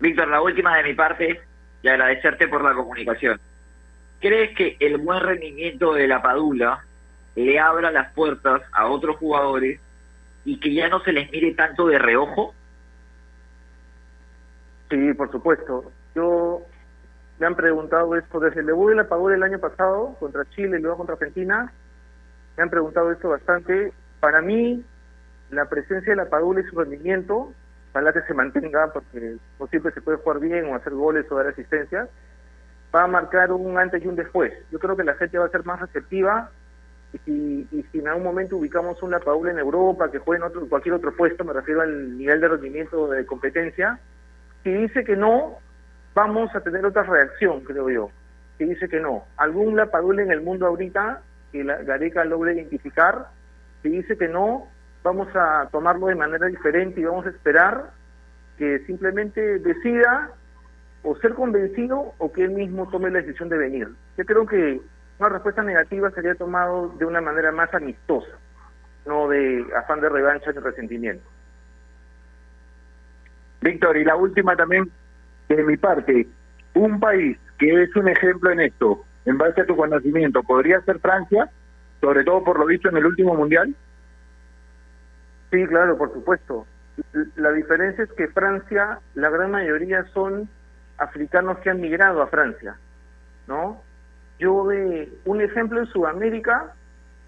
[0.00, 1.40] Víctor, la última de mi parte
[1.82, 3.40] y agradecerte por la comunicación.
[4.20, 6.84] ¿Crees que el buen rendimiento de la Padula
[7.36, 9.80] le abra las puertas a otros jugadores
[10.44, 12.54] y que ya no se les mire tanto de reojo?
[14.90, 15.92] Sí, por supuesto.
[16.14, 16.62] Yo
[17.38, 20.78] me han preguntado esto desde el debut de la Padula el año pasado contra Chile
[20.78, 21.72] y luego contra Argentina.
[22.56, 23.92] Me han preguntado esto bastante.
[24.18, 24.84] Para mí,
[25.50, 27.52] la presencia de la Padula y su rendimiento
[27.90, 31.36] ojalá que se mantenga, porque no siempre se puede jugar bien o hacer goles o
[31.36, 32.08] dar asistencias,
[32.94, 34.52] va a marcar un antes y un después.
[34.70, 36.50] Yo creo que la gente va a ser más receptiva
[37.12, 40.48] y si, y si en algún momento ubicamos un Paula en Europa que juegue en
[40.48, 43.98] otro, cualquier otro puesto, me refiero al nivel de rendimiento de competencia,
[44.62, 45.58] si dice que no,
[46.14, 48.10] vamos a tener otra reacción, creo yo.
[48.58, 51.22] Si dice que no, algún Lapadula en el mundo ahorita
[51.52, 53.28] que la Gareca logre identificar,
[53.82, 54.68] si dice que no,
[55.02, 57.90] vamos a tomarlo de manera diferente y vamos a esperar
[58.56, 60.30] que simplemente decida
[61.02, 63.88] o ser convencido o que él mismo tome la decisión de venir.
[64.16, 64.80] Yo creo que
[65.18, 68.32] una respuesta negativa sería tomado de una manera más amistosa,
[69.06, 71.24] no de afán de revancha ni resentimiento.
[73.60, 74.90] Víctor, y la última también
[75.48, 76.26] de mi parte,
[76.74, 81.00] un país que es un ejemplo en esto, en base a tu conocimiento, ¿podría ser
[81.00, 81.50] Francia?
[82.00, 83.74] Sobre todo por lo visto en el último mundial.
[85.50, 86.66] Sí, claro, por supuesto.
[87.36, 90.48] La diferencia es que Francia, la gran mayoría son
[90.98, 92.76] africanos que han migrado a Francia,
[93.46, 93.82] ¿no?
[94.38, 96.74] Yo de un ejemplo en Sudamérica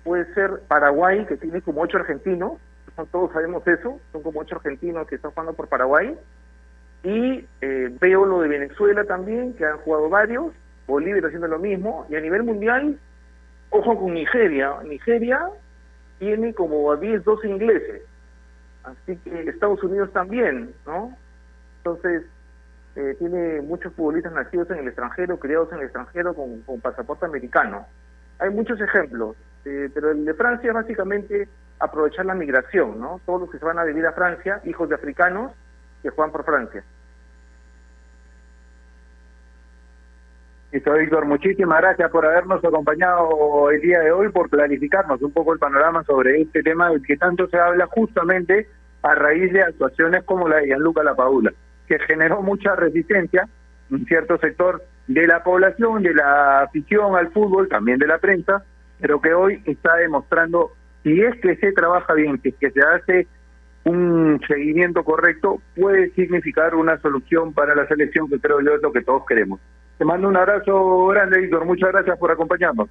[0.04, 2.52] puede ser Paraguay, que tiene como ocho argentinos,
[3.12, 6.16] todos sabemos eso, son como ocho argentinos que están jugando por Paraguay,
[7.02, 10.52] y eh, veo lo de Venezuela también, que han jugado varios,
[10.86, 12.98] Bolivia haciendo lo mismo, y a nivel mundial,
[13.70, 15.48] ojo con Nigeria, Nigeria
[16.18, 18.02] tiene como a 10, 12 ingleses,
[18.84, 21.16] Así que Estados Unidos también, ¿no?
[21.78, 22.24] Entonces,
[22.96, 27.86] eh, tiene muchos futbolistas nacidos en el extranjero, criados en el extranjero con, pasaporte americano.
[28.38, 33.20] hay muchos ejemplos, eh, pero el de Francia es básicamente aprovechar la migración, ¿no?
[33.26, 35.52] Todos los que se van a vivir a Francia, hijos de africanos
[36.02, 36.82] que juegan por Francia.
[40.72, 45.52] Listo, Víctor, muchísimas gracias por habernos acompañado el día de hoy, por clarificarnos un poco
[45.52, 48.68] el panorama sobre este tema del que tanto se habla justamente
[49.02, 51.52] a raíz de actuaciones como la de Gianluca Lapadula,
[51.88, 53.48] que generó mucha resistencia
[53.90, 58.62] en cierto sector de la población, de la afición al fútbol, también de la prensa,
[59.00, 60.70] pero que hoy está demostrando
[61.02, 63.26] si es que se trabaja bien, si es que se hace
[63.82, 68.92] un seguimiento correcto, puede significar una solución para la selección, que creo yo es lo
[68.92, 69.58] que todos queremos.
[70.00, 71.66] Te mando un abrazo grande, Víctor.
[71.66, 72.88] Muchas gracias por acompañarnos.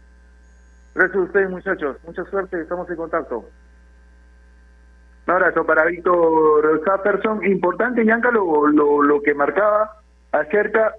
[0.94, 1.98] Gracias a ustedes, muchachos.
[2.06, 3.46] Mucha suerte, estamos en contacto.
[5.26, 7.44] Un abrazo para Víctor Capperson.
[7.46, 9.90] Importante, Yanka, lo, lo, lo que marcaba
[10.32, 10.94] acerca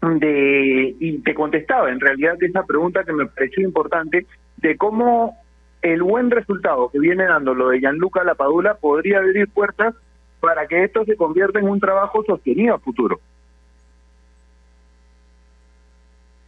[0.00, 4.26] de, y te contestaba en realidad esa pregunta que me pareció importante,
[4.56, 5.36] de cómo
[5.82, 9.94] el buen resultado que viene dando lo de Gianluca Lapadula podría abrir puertas
[10.40, 13.20] para que esto se convierta en un trabajo sostenido a futuro.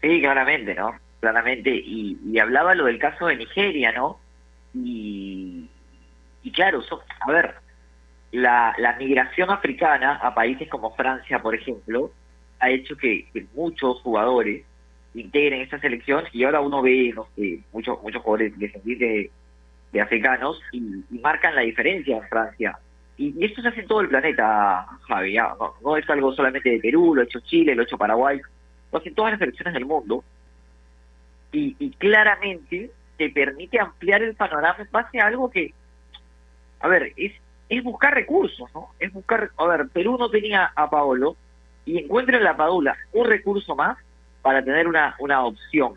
[0.05, 0.95] Sí, claramente, ¿no?
[1.21, 1.71] Claramente.
[1.75, 4.21] Y, y hablaba lo del caso de Nigeria, ¿no?
[4.75, 5.67] Y,
[6.43, 6.83] y claro,
[7.21, 7.55] a ver,
[8.33, 12.11] la, la migración africana a países como Francia, por ejemplo,
[12.61, 14.65] ha hecho que, muchos jugadores
[15.15, 17.29] integren esta selección y ahora uno ve no
[17.73, 19.31] muchos muchos jugadores descendientes
[19.93, 20.81] de, africanos y,
[21.21, 22.79] marcan la diferencia en Francia.
[23.17, 25.39] Y, esto se hace en todo el planeta, Javi.
[25.83, 28.39] No, es algo solamente de Perú, lo ha hecho Chile, lo ha hecho Paraguay,
[28.95, 30.25] lo hacen todas las selecciones del mundo.
[31.53, 35.75] Y, y claramente te permite ampliar el panorama en base a algo que,
[36.81, 37.33] a ver, es,
[37.69, 38.91] es buscar recursos, ¿no?
[38.99, 41.37] Es buscar, a ver, Perú no tenía a Paolo,
[41.85, 43.99] y encuentra en la Padula un recurso más
[44.43, 45.95] para tener una, una opción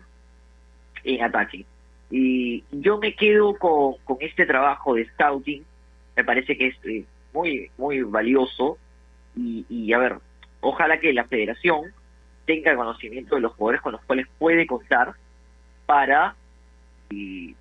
[1.04, 1.64] en ataque.
[2.10, 5.64] Y yo me quedo con, con este trabajo de scouting,
[6.16, 8.76] me parece que es eh, muy, muy valioso.
[9.36, 10.16] Y, y a ver,
[10.60, 11.92] ojalá que la federación
[12.48, 15.12] tenga conocimiento de los jugadores con los cuales puede contar
[15.84, 16.34] para
[17.10, 17.54] y,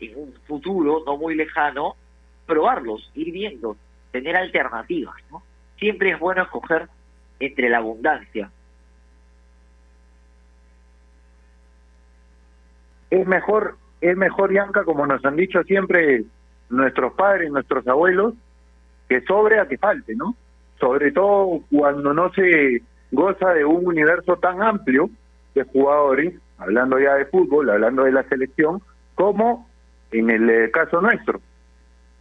[0.00, 1.94] en un futuro no muy lejano
[2.46, 3.76] probarlos, ir viendo,
[4.10, 5.14] tener alternativas.
[5.30, 5.42] ¿no?
[5.78, 6.88] Siempre es bueno escoger
[7.38, 8.50] entre la abundancia.
[13.10, 16.24] Es mejor, es mejor, Yanka, como nos han dicho siempre
[16.70, 18.32] nuestros padres, nuestros abuelos,
[19.06, 20.34] que sobre a que falte, ¿no?
[20.78, 22.80] Sobre todo cuando no se
[23.10, 25.10] goza de un universo tan amplio
[25.54, 28.80] de jugadores, hablando ya de fútbol, hablando de la selección,
[29.14, 29.68] como
[30.12, 31.40] en el eh, caso nuestro.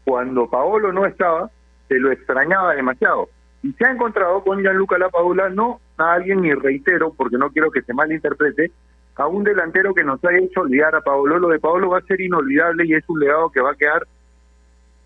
[0.04, 1.50] Cuando Paolo no estaba,
[1.88, 3.30] se lo extrañaba demasiado
[3.62, 7.72] y se ha encontrado con Gianluca Lapadula, no a alguien, ni reitero, porque no quiero
[7.72, 8.72] que se malinterprete,
[9.16, 11.40] a un delantero que nos ha hecho olvidar a Paolo.
[11.40, 14.08] Lo de Paolo va a ser inolvidable y es un legado que va a quedar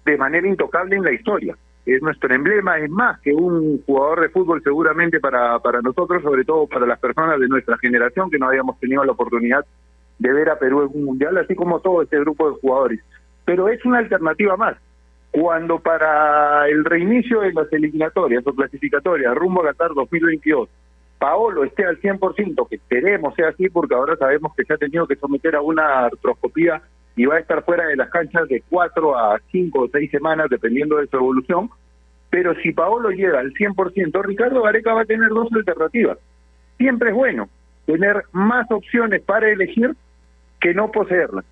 [0.05, 1.57] de manera intocable en la historia.
[1.85, 6.45] Es nuestro emblema, es más que un jugador de fútbol seguramente para, para nosotros, sobre
[6.45, 9.65] todo para las personas de nuestra generación que no habíamos tenido la oportunidad
[10.19, 12.99] de ver a Perú en un mundial, así como todo este grupo de jugadores.
[13.43, 14.77] Pero es una alternativa más
[15.33, 20.69] cuando para el reinicio de las eliminatorias o clasificatorias rumbo a Qatar 2022,
[21.17, 25.07] Paolo esté al 100%, que esperemos sea así, porque ahora sabemos que se ha tenido
[25.07, 26.83] que someter a una artroscopía
[27.15, 30.47] y va a estar fuera de las canchas de cuatro a cinco o seis semanas,
[30.49, 31.69] dependiendo de su evolución.
[32.29, 36.17] Pero si Paolo llega al 100%, Ricardo Gareca va a tener dos alternativas.
[36.77, 37.47] Siempre es bueno
[37.85, 39.95] tener más opciones para elegir
[40.59, 41.45] que no poseerlas.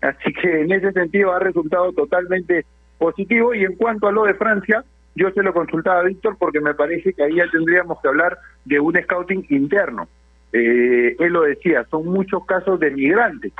[0.00, 2.64] Así que en ese sentido ha resultado totalmente
[2.98, 3.54] positivo.
[3.54, 4.84] Y en cuanto a lo de Francia,
[5.14, 8.36] yo se lo consultaba a Víctor porque me parece que ahí ya tendríamos que hablar
[8.64, 10.08] de un scouting interno.
[10.52, 13.52] Eh, él lo decía, son muchos casos de migrantes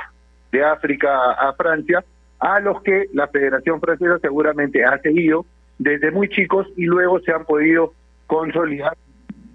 [0.55, 2.03] de África a Francia,
[2.39, 5.45] a los que la Federación Francesa seguramente ha seguido
[5.77, 7.93] desde muy chicos y luego se han podido
[8.25, 8.95] consolidar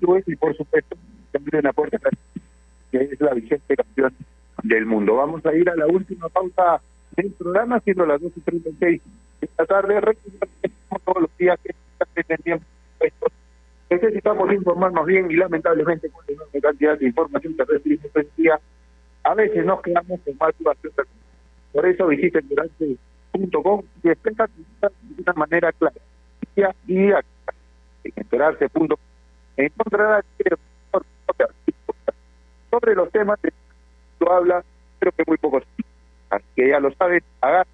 [0.00, 0.96] y por supuesto
[1.32, 1.98] también una puerta
[2.90, 4.14] que es la vigente campeón
[4.62, 5.16] del mundo.
[5.16, 6.82] Vamos a ir a la última pausa
[7.16, 9.00] del programa, siendo las 12.36
[9.40, 10.00] esta tarde
[11.04, 11.74] todos los días que
[13.88, 18.60] necesitamos informarnos bien y lamentablemente con la enorme cantidad de información que recibimos hoy día
[19.30, 20.76] a veces nos quedamos con más dudas
[21.72, 25.94] por eso visiten durante.com y explica de una manera clara
[26.56, 26.62] y
[26.98, 27.22] en
[28.16, 28.98] enterarse.com
[29.56, 30.24] encontrará
[32.70, 33.52] sobre los temas de
[34.18, 34.64] lo habla
[34.98, 35.62] creo que muy pocos.
[36.30, 37.66] Así que ya lo saben hagan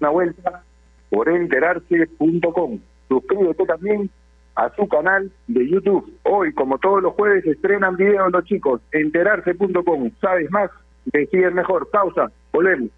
[0.00, 0.62] una vuelta
[1.10, 2.80] por enterarse.com.
[3.08, 4.10] Suscríbete también
[4.54, 6.12] a su canal de YouTube.
[6.24, 8.80] Hoy, como todos los jueves, estrenan videos los chicos.
[8.92, 10.10] Enterarse.com.
[10.20, 10.70] Sabes más,
[11.06, 11.88] deciden mejor.
[11.90, 12.90] Pausa, volvemos.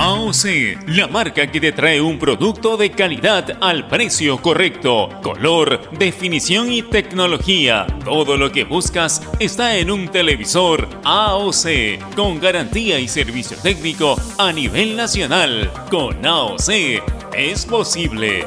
[0.00, 6.70] AOC, la marca que te trae un producto de calidad al precio correcto, color, definición
[6.70, 7.84] y tecnología.
[8.04, 14.52] Todo lo que buscas está en un televisor AOC, con garantía y servicio técnico a
[14.52, 15.68] nivel nacional.
[15.90, 17.02] Con AOC
[17.36, 18.46] es posible.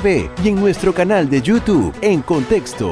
[0.03, 2.89] y en nuestro canal de YouTube en Contexto.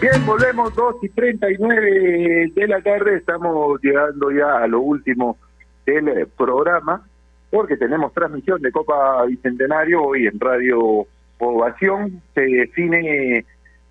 [0.00, 3.16] Bien, volvemos 2 y 39 de la tarde.
[3.16, 5.36] Estamos llegando ya a lo último
[5.84, 7.06] del programa
[7.50, 11.06] porque tenemos transmisión de Copa Bicentenario hoy en Radio
[11.48, 12.22] Ovación.
[12.34, 13.44] Se define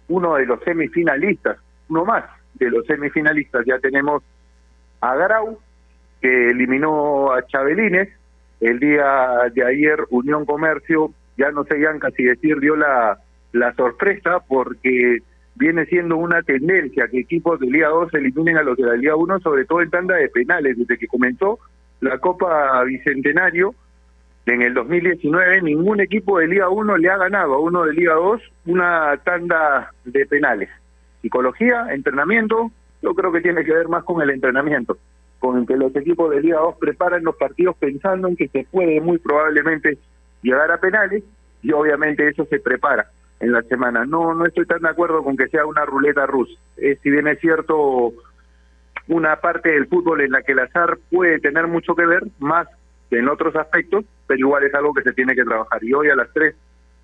[0.07, 1.57] uno de los semifinalistas,
[1.89, 2.25] uno más
[2.55, 3.65] de los semifinalistas.
[3.65, 4.23] Ya tenemos
[5.01, 5.59] a Grau,
[6.21, 8.09] que eliminó a Chabelines.
[8.59, 13.17] El día de ayer, Unión Comercio, ya no sé, Yanka, si decir, dio la,
[13.51, 15.17] la sorpresa porque
[15.55, 19.15] viene siendo una tendencia que equipos de Liga 2 eliminen a los de la Liga
[19.15, 20.77] 1, sobre todo en tanda de penales.
[20.77, 21.59] Desde que comenzó
[21.99, 23.75] la Copa Bicentenario,
[24.45, 28.15] en el 2019, ningún equipo de Liga 1 le ha ganado a uno de Liga
[28.15, 30.69] 2 una tanda de penales.
[31.21, 32.71] Psicología, entrenamiento,
[33.01, 34.97] yo creo que tiene que ver más con el entrenamiento,
[35.39, 38.99] con que los equipos de Liga 2 preparan los partidos pensando en que se puede
[38.99, 39.97] muy probablemente
[40.41, 41.23] llegar a penales
[41.61, 43.07] y obviamente eso se prepara
[43.39, 44.05] en la semana.
[44.05, 46.53] No, no estoy tan de acuerdo con que sea una ruleta rusa.
[46.75, 48.11] Eh, si bien es cierto
[49.07, 52.67] una parte del fútbol en la que el azar puede tener mucho que ver, más
[53.13, 55.83] que en otros aspectos, pero igual es algo que se tiene que trabajar.
[55.83, 56.55] Y hoy a las 3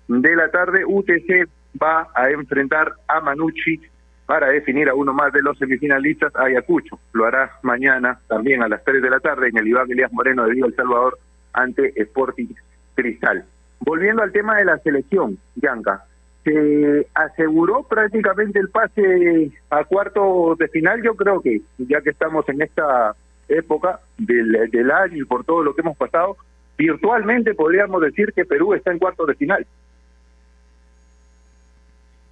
[0.08, 1.48] de la tarde UTC
[1.80, 3.80] va a enfrentar a Manucci
[4.26, 6.98] para definir a uno más de los semifinalistas, Ayacucho.
[7.12, 10.44] Lo hará mañana también a las 3 de la tarde en el Iván Elías Moreno
[10.44, 11.16] de Vigo El Salvador
[11.52, 12.48] ante Sporting
[12.96, 13.44] Cristal.
[13.78, 16.04] Volviendo al tema de la selección, Yanka,
[16.42, 21.02] se aseguró prácticamente el pase a cuarto de final.
[21.02, 23.14] Yo creo que ya que estamos en esta
[23.50, 26.36] época del, del año y por todo lo que hemos pasado,
[26.78, 29.66] virtualmente podríamos decir que Perú está en cuarto de final.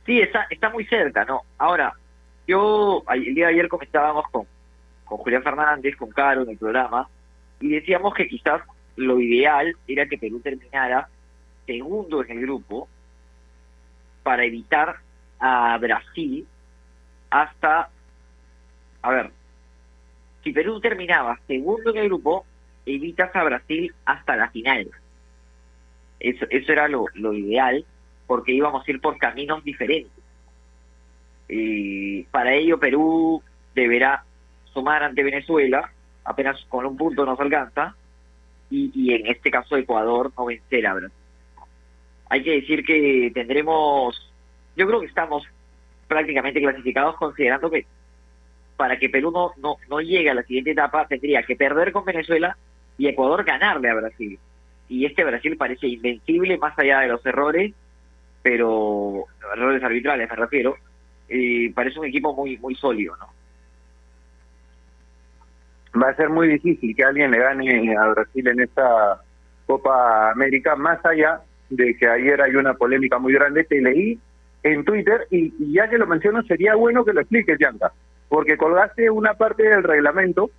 [0.06, 1.42] Sí, está, está muy cerca, ¿no?
[1.58, 1.92] Ahora,
[2.46, 4.46] yo el día de ayer comentábamos con,
[5.04, 7.08] con Julián Fernández, con Caro en el programa,
[7.60, 8.62] y decíamos que quizás
[8.96, 11.08] lo ideal era que Perú terminara
[11.66, 12.88] segundo en el grupo
[14.22, 14.96] para evitar
[15.38, 16.46] a Brasil
[17.30, 17.90] hasta,
[19.02, 19.30] a ver,
[20.42, 22.44] si Perú terminaba segundo en el grupo,
[22.86, 24.88] evitas a Brasil hasta la final.
[26.20, 27.84] Eso, eso era lo, lo ideal,
[28.26, 30.12] porque íbamos a ir por caminos diferentes.
[31.48, 33.42] Y para ello Perú
[33.74, 34.24] deberá
[34.72, 35.90] sumar ante Venezuela,
[36.24, 37.94] apenas con un punto nos alcanza,
[38.70, 41.16] y, y en este caso Ecuador no vencer a Brasil.
[42.30, 44.30] Hay que decir que tendremos,
[44.76, 45.44] yo creo que estamos
[46.06, 47.86] prácticamente clasificados considerando que
[48.78, 52.04] para que Perú no, no, no llegue a la siguiente etapa tendría que perder con
[52.04, 52.56] Venezuela
[52.96, 54.38] y Ecuador ganarle a Brasil.
[54.88, 57.74] Y este Brasil parece invencible más allá de los errores,
[58.40, 60.76] pero errores arbitrales me refiero,
[61.28, 63.26] y parece un equipo muy muy sólido, ¿no?
[66.00, 69.20] Va a ser muy difícil que alguien le gane a Brasil en esta
[69.66, 74.20] Copa América, más allá de que ayer hay una polémica muy grande, te leí
[74.62, 77.92] en Twitter y, y ya que lo menciono sería bueno que lo expliques, Yanka,
[78.28, 80.50] porque colgaste una parte del reglamento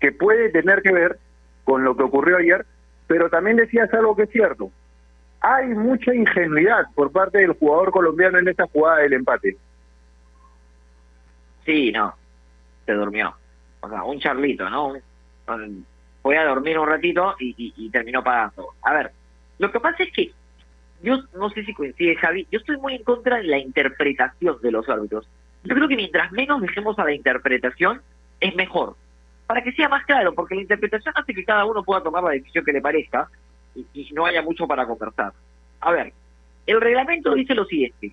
[0.00, 1.18] que puede tener que ver
[1.64, 2.66] con lo que ocurrió ayer,
[3.06, 4.70] pero también decías algo que es cierto.
[5.40, 9.56] Hay mucha ingenuidad por parte del jugador colombiano en esta jugada del empate.
[11.64, 12.14] Sí, no,
[12.86, 13.34] se durmió.
[13.80, 14.94] O sea, un charlito, ¿no?
[16.22, 18.68] Fue a dormir un ratito y, y, y terminó pagando.
[18.82, 19.12] A ver,
[19.58, 20.32] lo que pasa es que
[21.02, 24.70] yo no sé si coincide Javi, yo estoy muy en contra de la interpretación de
[24.70, 25.28] los árbitros.
[25.64, 28.02] Yo creo que mientras menos dejemos a la interpretación,
[28.40, 28.96] es mejor.
[29.46, 32.30] Para que sea más claro, porque la interpretación hace que cada uno pueda tomar la
[32.30, 33.28] decisión que le parezca
[33.74, 35.32] y, no haya mucho para conversar.
[35.80, 36.12] A ver,
[36.66, 38.12] el reglamento dice lo siguiente.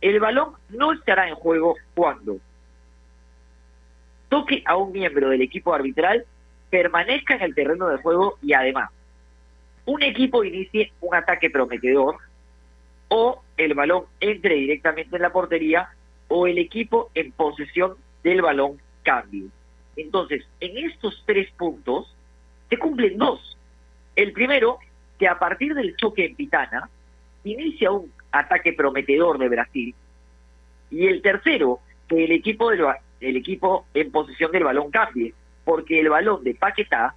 [0.00, 2.38] El balón no estará en juego cuando
[4.28, 6.24] toque a un miembro del equipo arbitral,
[6.70, 8.90] permanezca en el terreno de juego y además
[9.86, 12.18] un equipo inicie un ataque prometedor
[13.08, 15.88] o el balón entre directamente en la portería
[16.28, 19.48] o el equipo en posesión del balón cambie.
[19.96, 22.14] Entonces, en estos tres puntos
[22.68, 23.56] se cumplen dos.
[24.14, 24.78] El primero,
[25.18, 26.88] que a partir del choque en Pitana,
[27.44, 29.94] inicia un ataque prometedor de Brasil.
[30.90, 32.84] Y el tercero, que el equipo, del,
[33.20, 37.14] el equipo en posesión del balón cambie, porque el balón de Paquetá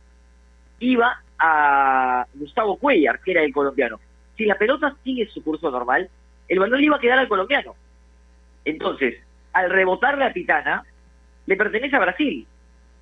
[0.80, 3.99] iba a Gustavo Cuellar, que era el colombiano.
[4.38, 6.09] Si la pelota sigue su curso normal,
[6.47, 7.76] el balón le iba a quedar al colombiano.
[8.66, 9.16] Entonces,
[9.53, 10.84] al rebotar la pitana,
[11.45, 12.47] le pertenece a Brasil.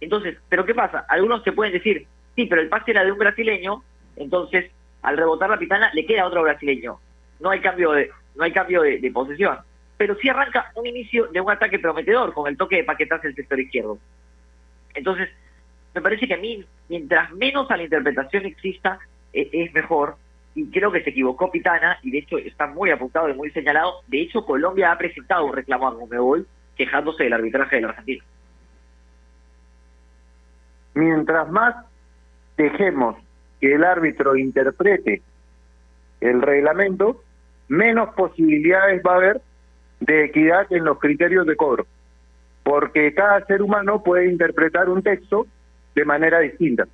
[0.02, 1.06] Entonces, ¿pero qué pasa?
[1.10, 3.84] Algunos se pueden decir, sí, pero el pase era de un brasileño,
[4.16, 7.00] entonces al rebotar la pitana le queda a otro brasileño.
[7.40, 9.58] No hay cambio de, no hay cambio de, posesión.
[9.98, 13.36] Pero sí arranca un inicio de un ataque prometedor con el toque de paquetazo el
[13.36, 13.98] sector izquierdo.
[14.94, 15.30] Entonces,
[15.94, 19.00] me parece que a mí, mientras menos a la interpretación exista,
[19.34, 20.16] e, es mejor.
[20.60, 24.02] Y creo que se equivocó Pitana, y de hecho está muy apuntado y muy señalado.
[24.08, 26.46] De hecho, Colombia ha presentado un reclamo a Gomebol
[26.76, 28.24] quejándose del arbitraje del argentino.
[30.96, 31.86] Mientras más
[32.58, 33.16] dejemos
[33.62, 35.22] que el árbitro interprete
[36.20, 37.24] el reglamento,
[37.70, 39.42] menos posibilidades va a haber
[40.02, 41.88] de equidad en los criterios de cobro,
[42.64, 45.48] porque cada ser humano puede interpretar un texto
[45.96, 46.86] de manera distinta,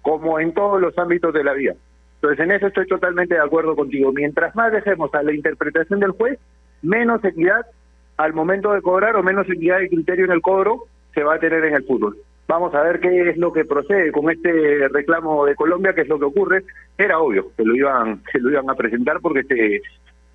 [0.00, 1.74] como en todos los ámbitos de la vida.
[2.22, 4.12] Entonces, en eso estoy totalmente de acuerdo contigo.
[4.12, 6.38] Mientras más dejemos a la interpretación del juez,
[6.80, 7.66] menos equidad
[8.16, 11.38] al momento de cobrar o menos equidad de criterio en el cobro se va a
[11.40, 12.16] tener en el fútbol.
[12.46, 16.08] Vamos a ver qué es lo que procede con este reclamo de Colombia, qué es
[16.08, 16.62] lo que ocurre.
[16.96, 19.82] Era obvio que lo iban, que lo iban a presentar porque se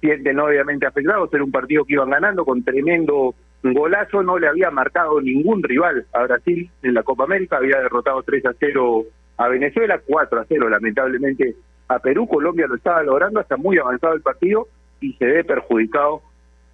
[0.01, 1.33] sienten obviamente afectados.
[1.33, 3.33] Era un partido que iban ganando con tremendo
[3.63, 8.21] golazo, no le había marcado ningún rival a Brasil en la Copa América, había derrotado
[8.23, 9.05] 3 a 0
[9.37, 11.55] a Venezuela, 4 a 0 lamentablemente
[11.87, 14.67] a Perú, Colombia lo estaba logrando hasta muy avanzado el partido
[14.99, 16.21] y se ve perjudicado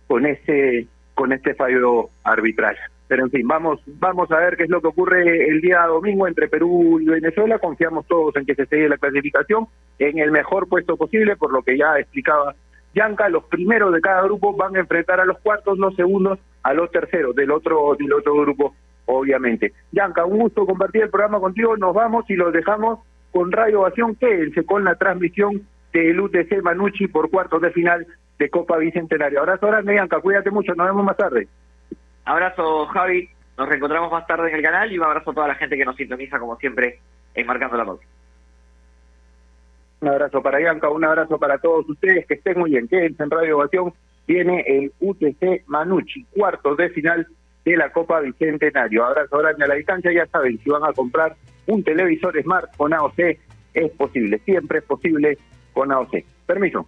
[0.08, 2.76] con ese con este fallo arbitral.
[3.08, 6.28] Pero en fin, vamos vamos a ver qué es lo que ocurre el día domingo
[6.28, 7.60] entre Perú y Venezuela.
[7.60, 9.68] Confiamos todos en que se siga la clasificación
[10.00, 12.56] en el mejor puesto posible, por lo que ya explicaba
[12.96, 16.74] Yanka, los primeros de cada grupo van a enfrentar a los cuartos, los segundos a
[16.74, 19.74] los terceros del otro del otro grupo, obviamente.
[19.92, 21.76] Yanka, un gusto compartir el programa contigo.
[21.78, 23.00] Nos vamos y los dejamos
[23.34, 24.16] con Radio Ovación.
[24.16, 28.08] Quédense con la transmisión del UTC Manucci por cuartos de final
[28.40, 29.40] de Copa Bicentenario.
[29.40, 30.22] Abrazo grande, Yanka.
[30.22, 30.74] Cuídate mucho.
[30.76, 31.48] Nos vemos más tarde.
[32.24, 33.28] Abrazo, Javi.
[33.58, 35.86] Nos reencontramos más tarde en el canal y un abrazo a toda la gente que
[35.86, 37.00] nos sintoniza, como siempre,
[37.36, 38.06] en Marcando la Pauta.
[40.02, 43.30] Un abrazo para Bianca, un abrazo para todos ustedes, que estén muy bien, quédense en
[43.30, 43.94] Radio Ovación,
[44.28, 47.28] viene el UTC Manucci, cuartos de final
[47.64, 49.06] de la Copa Bicentenario.
[49.06, 51.36] Abrazo grande a la distancia, ya saben, si van a comprar
[51.68, 53.20] un televisor Smart con AOC,
[53.74, 55.38] es posible, siempre es posible
[55.74, 56.24] con AOC.
[56.46, 56.88] Permiso.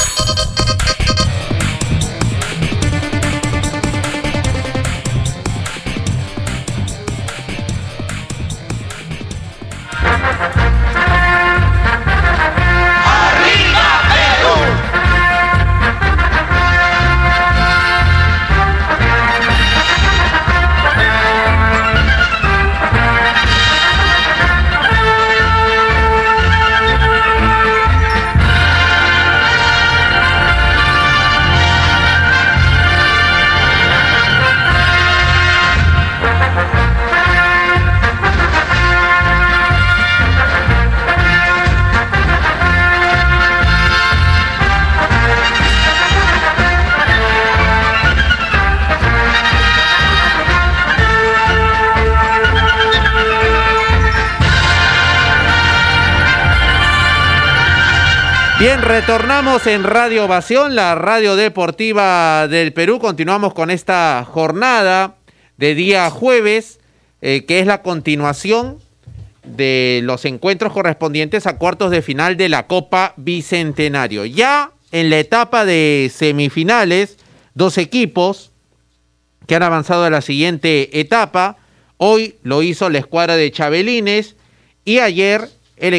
[59.51, 62.99] en Radio Ovación, la radio deportiva del Perú.
[62.99, 65.17] Continuamos con esta jornada
[65.57, 66.79] de día jueves,
[67.21, 68.77] eh, que es la continuación
[69.43, 74.23] de los encuentros correspondientes a cuartos de final de la Copa Bicentenario.
[74.23, 77.17] Ya en la etapa de semifinales,
[77.53, 78.51] dos equipos
[79.47, 81.57] que han avanzado a la siguiente etapa.
[81.97, 84.37] Hoy lo hizo la escuadra de Chabelines
[84.85, 85.49] y ayer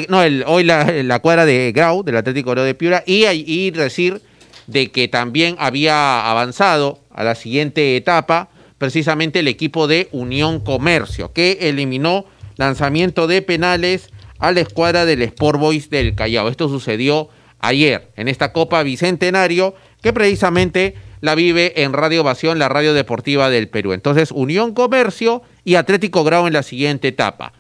[0.09, 4.21] no, hoy la, cuadra de Grau, del Atlético Oro de Piura, y, y decir
[4.67, 11.33] de que también había avanzado a la siguiente etapa precisamente el equipo de Unión Comercio,
[11.33, 12.25] que eliminó
[12.57, 16.49] lanzamiento de penales a la escuadra del Sport Boys del Callao.
[16.49, 17.29] Esto sucedió
[17.61, 23.51] ayer en esta Copa Bicentenario, que precisamente la vive en Radio Ovación, la radio deportiva
[23.51, 23.93] del Perú.
[23.93, 27.53] Entonces, Unión Comercio y Atlético Grau en la siguiente etapa.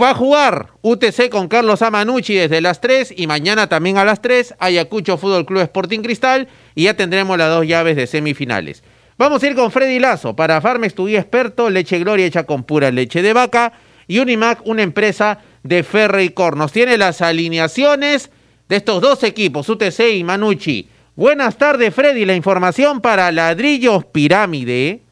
[0.00, 4.22] Va a jugar UTC con Carlos Amanucci desde las 3 y mañana también a las
[4.22, 8.82] 3 Ayacucho Fútbol Club Sporting Cristal y ya tendremos las dos llaves de semifinales.
[9.18, 10.34] Vamos a ir con Freddy Lazo.
[10.34, 13.72] Para Farmex, tu guía experto, leche Gloria hecha con pura leche de vaca
[14.06, 16.72] y Unimac, una empresa de Ferre y Cornos.
[16.72, 18.30] Tiene las alineaciones
[18.68, 20.88] de estos dos equipos, UTC y Manucci.
[21.14, 22.24] Buenas tardes, Freddy.
[22.24, 25.02] La información para Ladrillos Pirámide.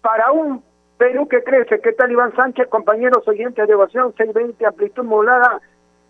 [0.00, 0.62] Para un
[1.02, 1.80] Perú que crece.
[1.80, 5.60] ¿Qué tal Iván Sánchez, compañeros oyentes de Ovación 620, amplitud modulada?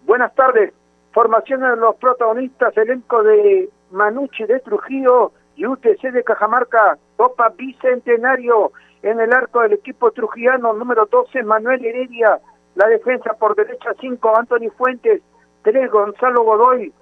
[0.04, 0.74] Buenas tardes.
[1.12, 8.72] Formación de los protagonistas, elenco de Manucci de Trujillo y UTC de Cajamarca, Copa Bicentenario.
[9.02, 12.38] En el arco del equipo trujillano, número 12, Manuel Heredia,
[12.74, 15.22] la defensa por derecha 5, Anthony Fuentes,
[15.62, 16.92] 3, Gonzalo Godoy,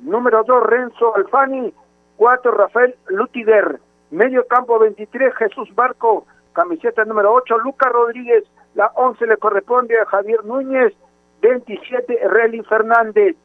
[0.00, 1.72] número 2, Renzo Alfani,
[2.18, 3.80] 4, Rafael Lutiger,
[4.10, 6.26] medio campo 23, Jesús Barco,
[6.58, 8.42] Camiseta número 8, Lucas Rodríguez.
[8.74, 10.92] La 11 le corresponde a Javier Núñez.
[11.40, 13.36] 27, Relly Fernández.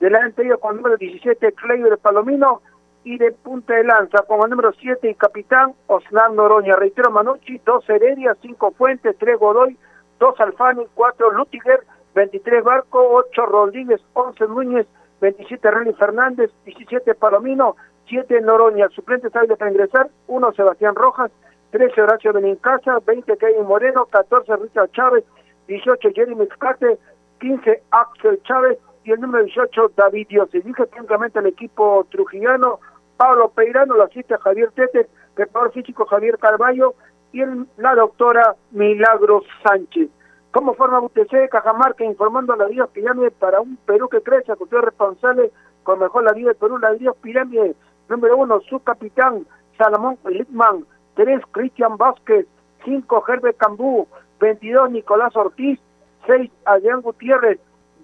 [0.00, 2.62] Delante de ellos con el número 17, de Palomino.
[3.04, 6.74] Y de punta de lanza con el número 7 y capitán Oslan Noroña.
[6.76, 9.76] Reitero, Manucci, 2 Heredia, 5 Fuentes, 3 Godoy,
[10.18, 11.80] 2 Alfani, 4 Lutiger,
[12.14, 14.86] 23 Barco, 8 Rodríguez, 11 Núñez,
[15.20, 17.76] 27 Relly Fernández, 17 Palomino,
[18.08, 18.86] 7 Noroña.
[18.86, 21.30] El suplente sabe para ingresar, 1 Sebastián Rojas,
[21.72, 25.24] 13 Horacio Benincasa, 20 Kevin Moreno, 14 Richard Chávez,
[25.68, 26.98] 18 Jeremy Scate,
[27.40, 30.50] 15 Axel Chávez y el número 18 David Dios.
[30.50, 32.78] Se dirige técnicamente al equipo trujillano,
[33.16, 36.94] Pablo Peirano, lo asiste Javier Tete, preparador físico Javier Carballo
[37.32, 37.42] y
[37.78, 40.10] la doctora Milagros Sánchez.
[40.50, 44.62] ¿Cómo forma UTC Cajamarca informando a la Dios Pirámide para un Perú que crece, que
[44.62, 45.50] usted es responsable
[45.84, 47.74] con mejor la vida del Perú, la Dios Pirámide,
[48.10, 49.46] número uno, su capitán,
[49.78, 52.46] Salomón Littman, 3 Cristian Vázquez,
[52.84, 54.08] 5 Herbert Cambú,
[54.40, 55.78] 22 Nicolás Ortiz,
[56.26, 57.58] 6 Adrián Gutiérrez,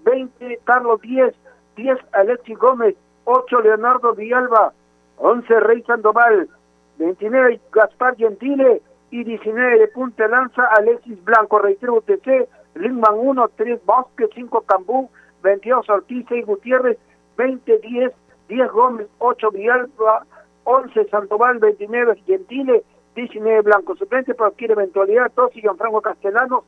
[0.05, 1.35] 20 Carlos 10,
[1.77, 2.95] 10 Alexis Gómez,
[3.25, 4.73] 8 Leonardo Villalba,
[5.19, 6.49] 11 Rey Sandoval,
[6.99, 11.59] 29 Gaspar Gentile y 19 de punta lanza Alexis Blanco.
[11.59, 15.11] Reitero UTC, Lingman 1, 3 Vázquez, 5 Cambú,
[15.43, 16.99] 22 Ortiz, 6 Gutiérrez,
[17.37, 18.13] 20 10,
[18.49, 20.27] 10 Gómez, 8 Villalba,
[20.65, 22.83] 11 Sandoval, 29 Gentile,
[23.19, 26.65] 19 Blanco suplente por cualquier eventualidad, 12 Gianfranco Castellano,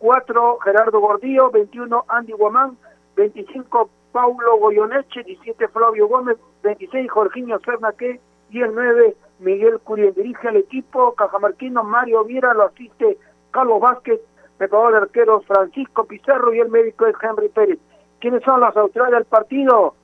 [0.00, 2.76] 4 Gerardo Gordillo, 21 Andy Guamán,
[3.16, 10.12] 25 Paulo Goyoneche, 17 Flavio Gómez, 26 Jorginho Cernaque y el 9 Miguel Curien.
[10.12, 13.16] Dirige al equipo cajamarquino Mario Viera, lo asiste
[13.50, 14.20] Carlos Vázquez,
[14.58, 17.78] preparador de arqueros Francisco Pizarro y el médico es Henry Pérez.
[18.20, 19.94] ¿Quiénes son las autoridades del partido?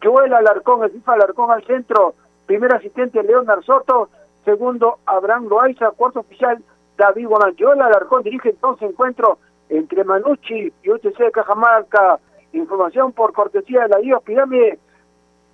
[0.00, 2.14] Joel Alarcón, el FIFA Alarcón al centro,
[2.46, 4.08] primer asistente Leonard Soto,
[4.48, 6.58] segundo Abraham Loaiza, cuarto oficial
[6.96, 9.38] David Guanayola, Alarcón dirige entonces encuentro
[9.68, 12.18] entre Manucci y UTC de Cajamarca.
[12.54, 14.78] Información por cortesía de la Dios Pirámide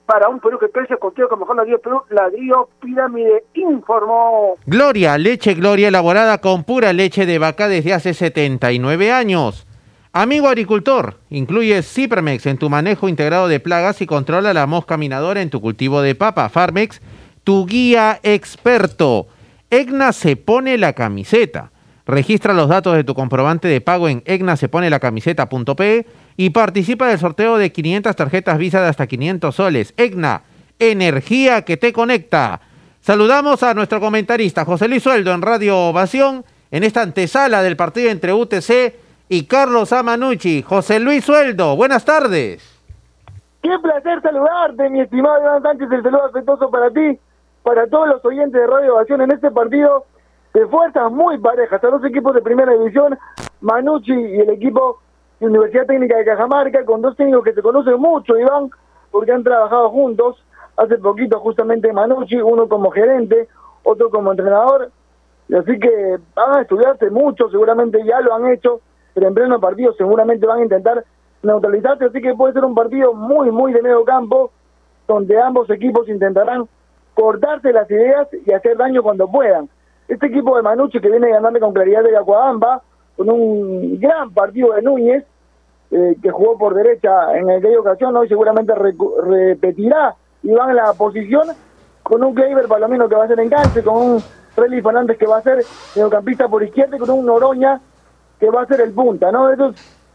[0.07, 4.55] para un Perú que crece contigo con mejor ladrillo Perú, ladrillo Pirámide informó.
[4.64, 9.66] Gloria, leche Gloria elaborada con pura leche de vaca desde hace 79 años.
[10.12, 15.42] Amigo agricultor, incluye Cipermex en tu manejo integrado de plagas y controla la mosca minadora
[15.42, 16.49] en tu cultivo de papa.
[16.49, 17.01] Farmex
[17.45, 19.28] tu guía experto.
[19.70, 21.70] EGNA se pone la camiseta.
[22.07, 27.72] Registra los datos de tu comprobante de pago en egnaseponelacamiseta.pe y participa del sorteo de
[27.72, 29.95] 500 tarjetas Visa de hasta 500 soles.
[29.97, 30.42] EGNA,
[30.78, 32.61] energía que te conecta.
[33.01, 38.11] Saludamos a nuestro comentarista José Luis Sueldo en Radio Ovación en esta antesala del partido
[38.11, 38.95] entre UTC
[39.28, 40.62] y Carlos Amanucci.
[40.62, 42.62] José Luis Sueldo, buenas tardes.
[43.62, 45.88] Qué placer saludarte, mi estimado Iván Sánchez.
[45.90, 47.18] El saludo afectuoso para ti
[47.65, 50.05] para todos los oyentes de Radio Ovación en este partido
[50.53, 51.83] de fuerzas muy parejas.
[51.83, 53.19] A dos equipos de primera división,
[53.62, 55.01] Manucci y el equipo
[55.41, 58.71] de Universidad Técnica de Cajamarca, con dos técnicos que se conocen mucho, Iván,
[59.11, 60.45] porque han trabajado juntos.
[60.77, 63.49] Hace poquito justamente Manucci, uno como gerente,
[63.83, 64.91] otro como entrenador.
[65.49, 68.81] Así que van a estudiarse mucho, seguramente ya lo han hecho,
[69.15, 71.03] pero en pleno partido seguramente van a intentar
[71.43, 72.05] neutralizarse.
[72.05, 74.51] Así que puede ser un partido muy, muy de medio campo,
[75.09, 76.69] donde ambos equipos intentarán
[77.15, 79.69] cortarse las ideas y hacer daño cuando puedan.
[80.09, 82.83] Este equipo de Manucci que viene ganando con claridad de Yacuabamba,
[83.17, 85.25] con un gran partido de Núñez,
[85.91, 90.93] eh, que jugó por derecha en aquella ocasión, hoy seguramente repetirá y van en la
[90.93, 91.49] posición
[92.03, 94.23] con un Kleiber Palomino que va a ser enganche, con un
[94.57, 97.81] Relly Fernández que va a ser mediocampista por izquierda y con un Noroña
[98.39, 99.51] que va a ser el punta, ¿no?
[99.51, 99.73] Eso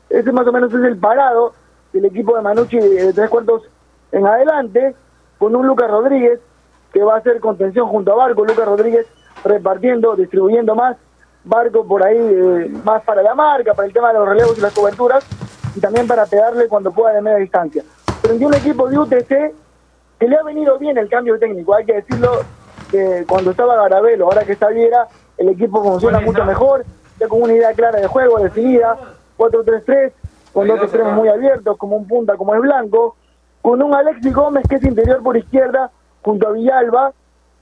[0.09, 1.53] ese más o menos es el parado
[1.93, 3.63] del equipo de Manucci de tres cuartos
[4.11, 4.95] en adelante,
[5.37, 6.39] con un Lucas Rodríguez
[6.93, 9.07] que va a hacer contención junto a Barco, Lucas Rodríguez
[9.43, 10.97] repartiendo, distribuyendo más,
[11.43, 14.61] Barco por ahí eh, más para la marca, para el tema de los relevos y
[14.61, 15.25] las coberturas,
[15.75, 17.83] y también para pegarle cuando pueda de media distancia.
[18.21, 19.27] Pero en un equipo de UTC
[20.19, 22.41] que le ha venido bien el cambio técnico, hay que decirlo,
[22.89, 26.83] que cuando estaba Garabelo, ahora que está Viera, el equipo funciona mucho mejor,
[27.19, 28.97] ya con una idea clara de juego, definida,
[29.37, 30.11] 4-3-3,
[30.51, 33.15] con dos extremos muy abiertos, como un punta, como es blanco,
[33.61, 37.13] con un Alexis Gómez que es interior por izquierda, junto a Villalba,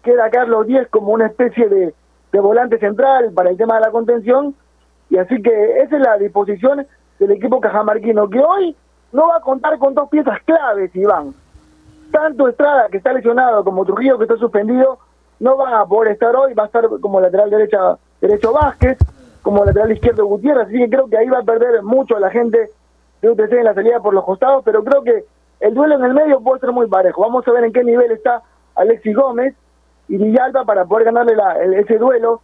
[0.04, 1.94] queda Carlos Díez como una especie de,
[2.32, 4.56] de volante central para el tema de la contención,
[5.10, 6.86] y así que esa es la disposición
[7.20, 8.76] del equipo cajamarquino, que hoy
[9.12, 11.34] no va a contar con dos piezas claves, Iván.
[12.12, 15.00] Tanto Estrada, que está lesionado, como Trujillo, que está suspendido,
[15.40, 18.98] no van a poder estar hoy, va a estar como lateral derecha, derecho Vázquez,
[19.42, 22.70] como lateral izquierdo Gutiérrez, así que creo que ahí va a perder mucho la gente
[23.22, 25.26] de UTC en la salida por los costados, pero creo que
[25.60, 27.22] el duelo en el medio puede ser muy parejo.
[27.22, 28.42] Vamos a ver en qué nivel está
[28.76, 29.56] Alexis Gómez
[30.08, 31.36] y Villalba para poder ganarle
[31.80, 32.42] ese duelo,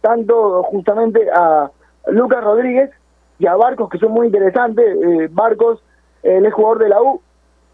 [0.00, 1.70] tanto justamente a
[2.06, 2.90] Lucas Rodríguez
[3.38, 4.84] y a Barcos, que son muy interesantes.
[4.84, 5.82] Eh, Barcos,
[6.22, 7.20] él es jugador de la U,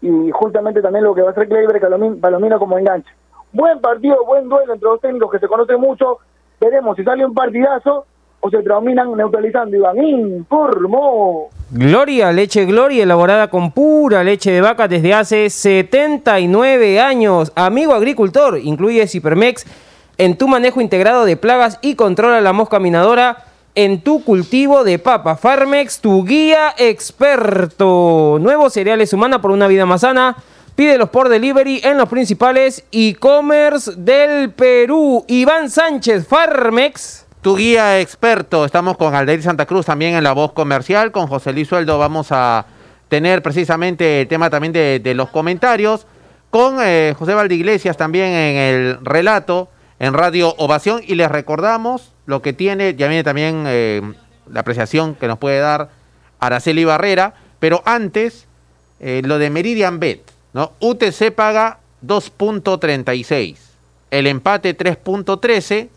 [0.01, 1.79] y justamente también lo que va a hacer Kleiber
[2.19, 3.09] Palomino como enganche.
[3.53, 6.19] Buen partido, buen duelo entre dos técnicos que se conocen mucho.
[6.59, 8.05] Veremos si sale un partidazo
[8.41, 9.77] o se terminan neutralizando.
[9.77, 11.49] Iván informó.
[11.71, 17.53] Gloria, leche Gloria, elaborada con pura leche de vaca desde hace 79 años.
[17.55, 19.65] Amigo agricultor, incluye Cipermex
[20.17, 24.99] en tu manejo integrado de plagas y controla la mosca minadora en tu cultivo de
[24.99, 25.35] papa.
[25.35, 28.37] Farmex, tu guía experto.
[28.39, 30.35] Nuevos cereales humana por una vida más sana.
[30.75, 35.25] Pídelos por delivery en los principales e-commerce del Perú.
[35.27, 37.20] Iván Sánchez, Farmex.
[37.41, 38.65] Tu guía experto.
[38.65, 41.11] Estamos con Aldeir Santa Cruz también en la voz comercial.
[41.11, 42.67] Con José Luis Sueldo vamos a
[43.09, 46.05] tener precisamente el tema también de, los comentarios.
[46.51, 51.01] Con eh, José Valdeiglesias también en el relato en Radio Ovación.
[51.03, 54.03] Y les recordamos lo que tiene, ya viene también eh,
[54.47, 55.89] la apreciación que nos puede dar
[56.39, 58.45] Araceli Barrera, pero antes
[58.99, 60.21] eh, lo de Meridian Bet,
[60.53, 60.73] ¿no?
[60.79, 63.57] UTC paga 2.36,
[64.11, 65.89] el empate 3.13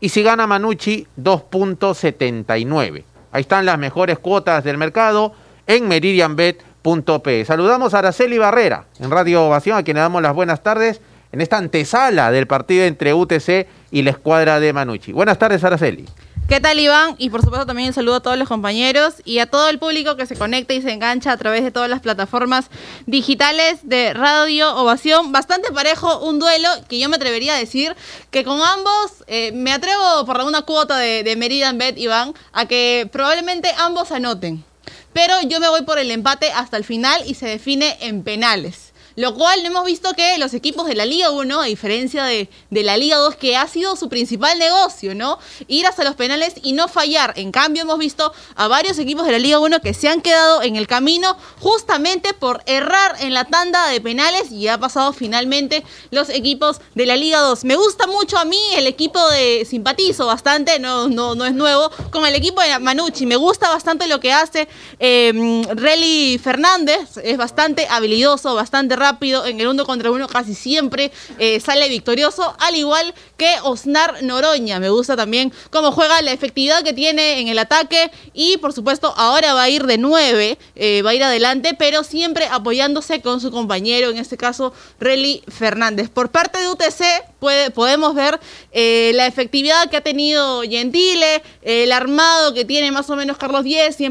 [0.00, 3.04] y si gana Manucci 2.79.
[3.32, 5.34] Ahí están las mejores cuotas del mercado
[5.66, 7.44] en meridianbet.p.
[7.44, 11.00] Saludamos a Araceli Barrera en Radio Ovación, a quien le damos las buenas tardes
[11.32, 15.12] en esta antesala del partido entre UTC y la escuadra de Manucci.
[15.12, 16.06] Buenas tardes, Araceli.
[16.48, 17.14] ¿Qué tal, Iván?
[17.18, 20.16] Y por supuesto también un saludo a todos los compañeros y a todo el público
[20.16, 22.70] que se conecta y se engancha a través de todas las plataformas
[23.04, 25.30] digitales de Radio Ovación.
[25.30, 27.94] Bastante parejo, un duelo que yo me atrevería a decir
[28.30, 32.64] que con ambos, eh, me atrevo por alguna cuota de, de Meridian Bet, Iván, a
[32.64, 34.64] que probablemente ambos anoten.
[35.12, 38.87] Pero yo me voy por el empate hasta el final y se define en penales.
[39.18, 42.82] Lo cual hemos visto que los equipos de la Liga 1, a diferencia de, de,
[42.84, 45.40] la Liga 2, que ha sido su principal negocio, ¿no?
[45.66, 47.32] Ir hasta los penales y no fallar.
[47.34, 50.62] En cambio, hemos visto a varios equipos de la Liga 1 que se han quedado
[50.62, 55.82] en el camino justamente por errar en la tanda de penales y ha pasado finalmente
[56.12, 57.64] los equipos de la Liga 2.
[57.64, 61.90] Me gusta mucho a mí el equipo de simpatizo bastante, no, no, no es nuevo,
[62.12, 63.26] con el equipo de Manucci.
[63.26, 64.68] Me gusta bastante lo que hace
[65.00, 69.07] eh, Relly Fernández, es bastante habilidoso, bastante rápido
[69.46, 74.80] en el uno contra uno casi siempre eh, sale victorioso, al igual que Osnar Noroña.
[74.80, 79.14] Me gusta también cómo juega, la efectividad que tiene en el ataque y por supuesto
[79.16, 83.40] ahora va a ir de nueve, eh, va a ir adelante, pero siempre apoyándose con
[83.40, 86.08] su compañero, en este caso Relly Fernández.
[86.10, 88.40] Por parte de UTC podemos ver
[88.72, 93.64] eh, la efectividad que ha tenido Gentile, el armado que tiene más o menos Carlos
[93.64, 94.08] Díez, siempre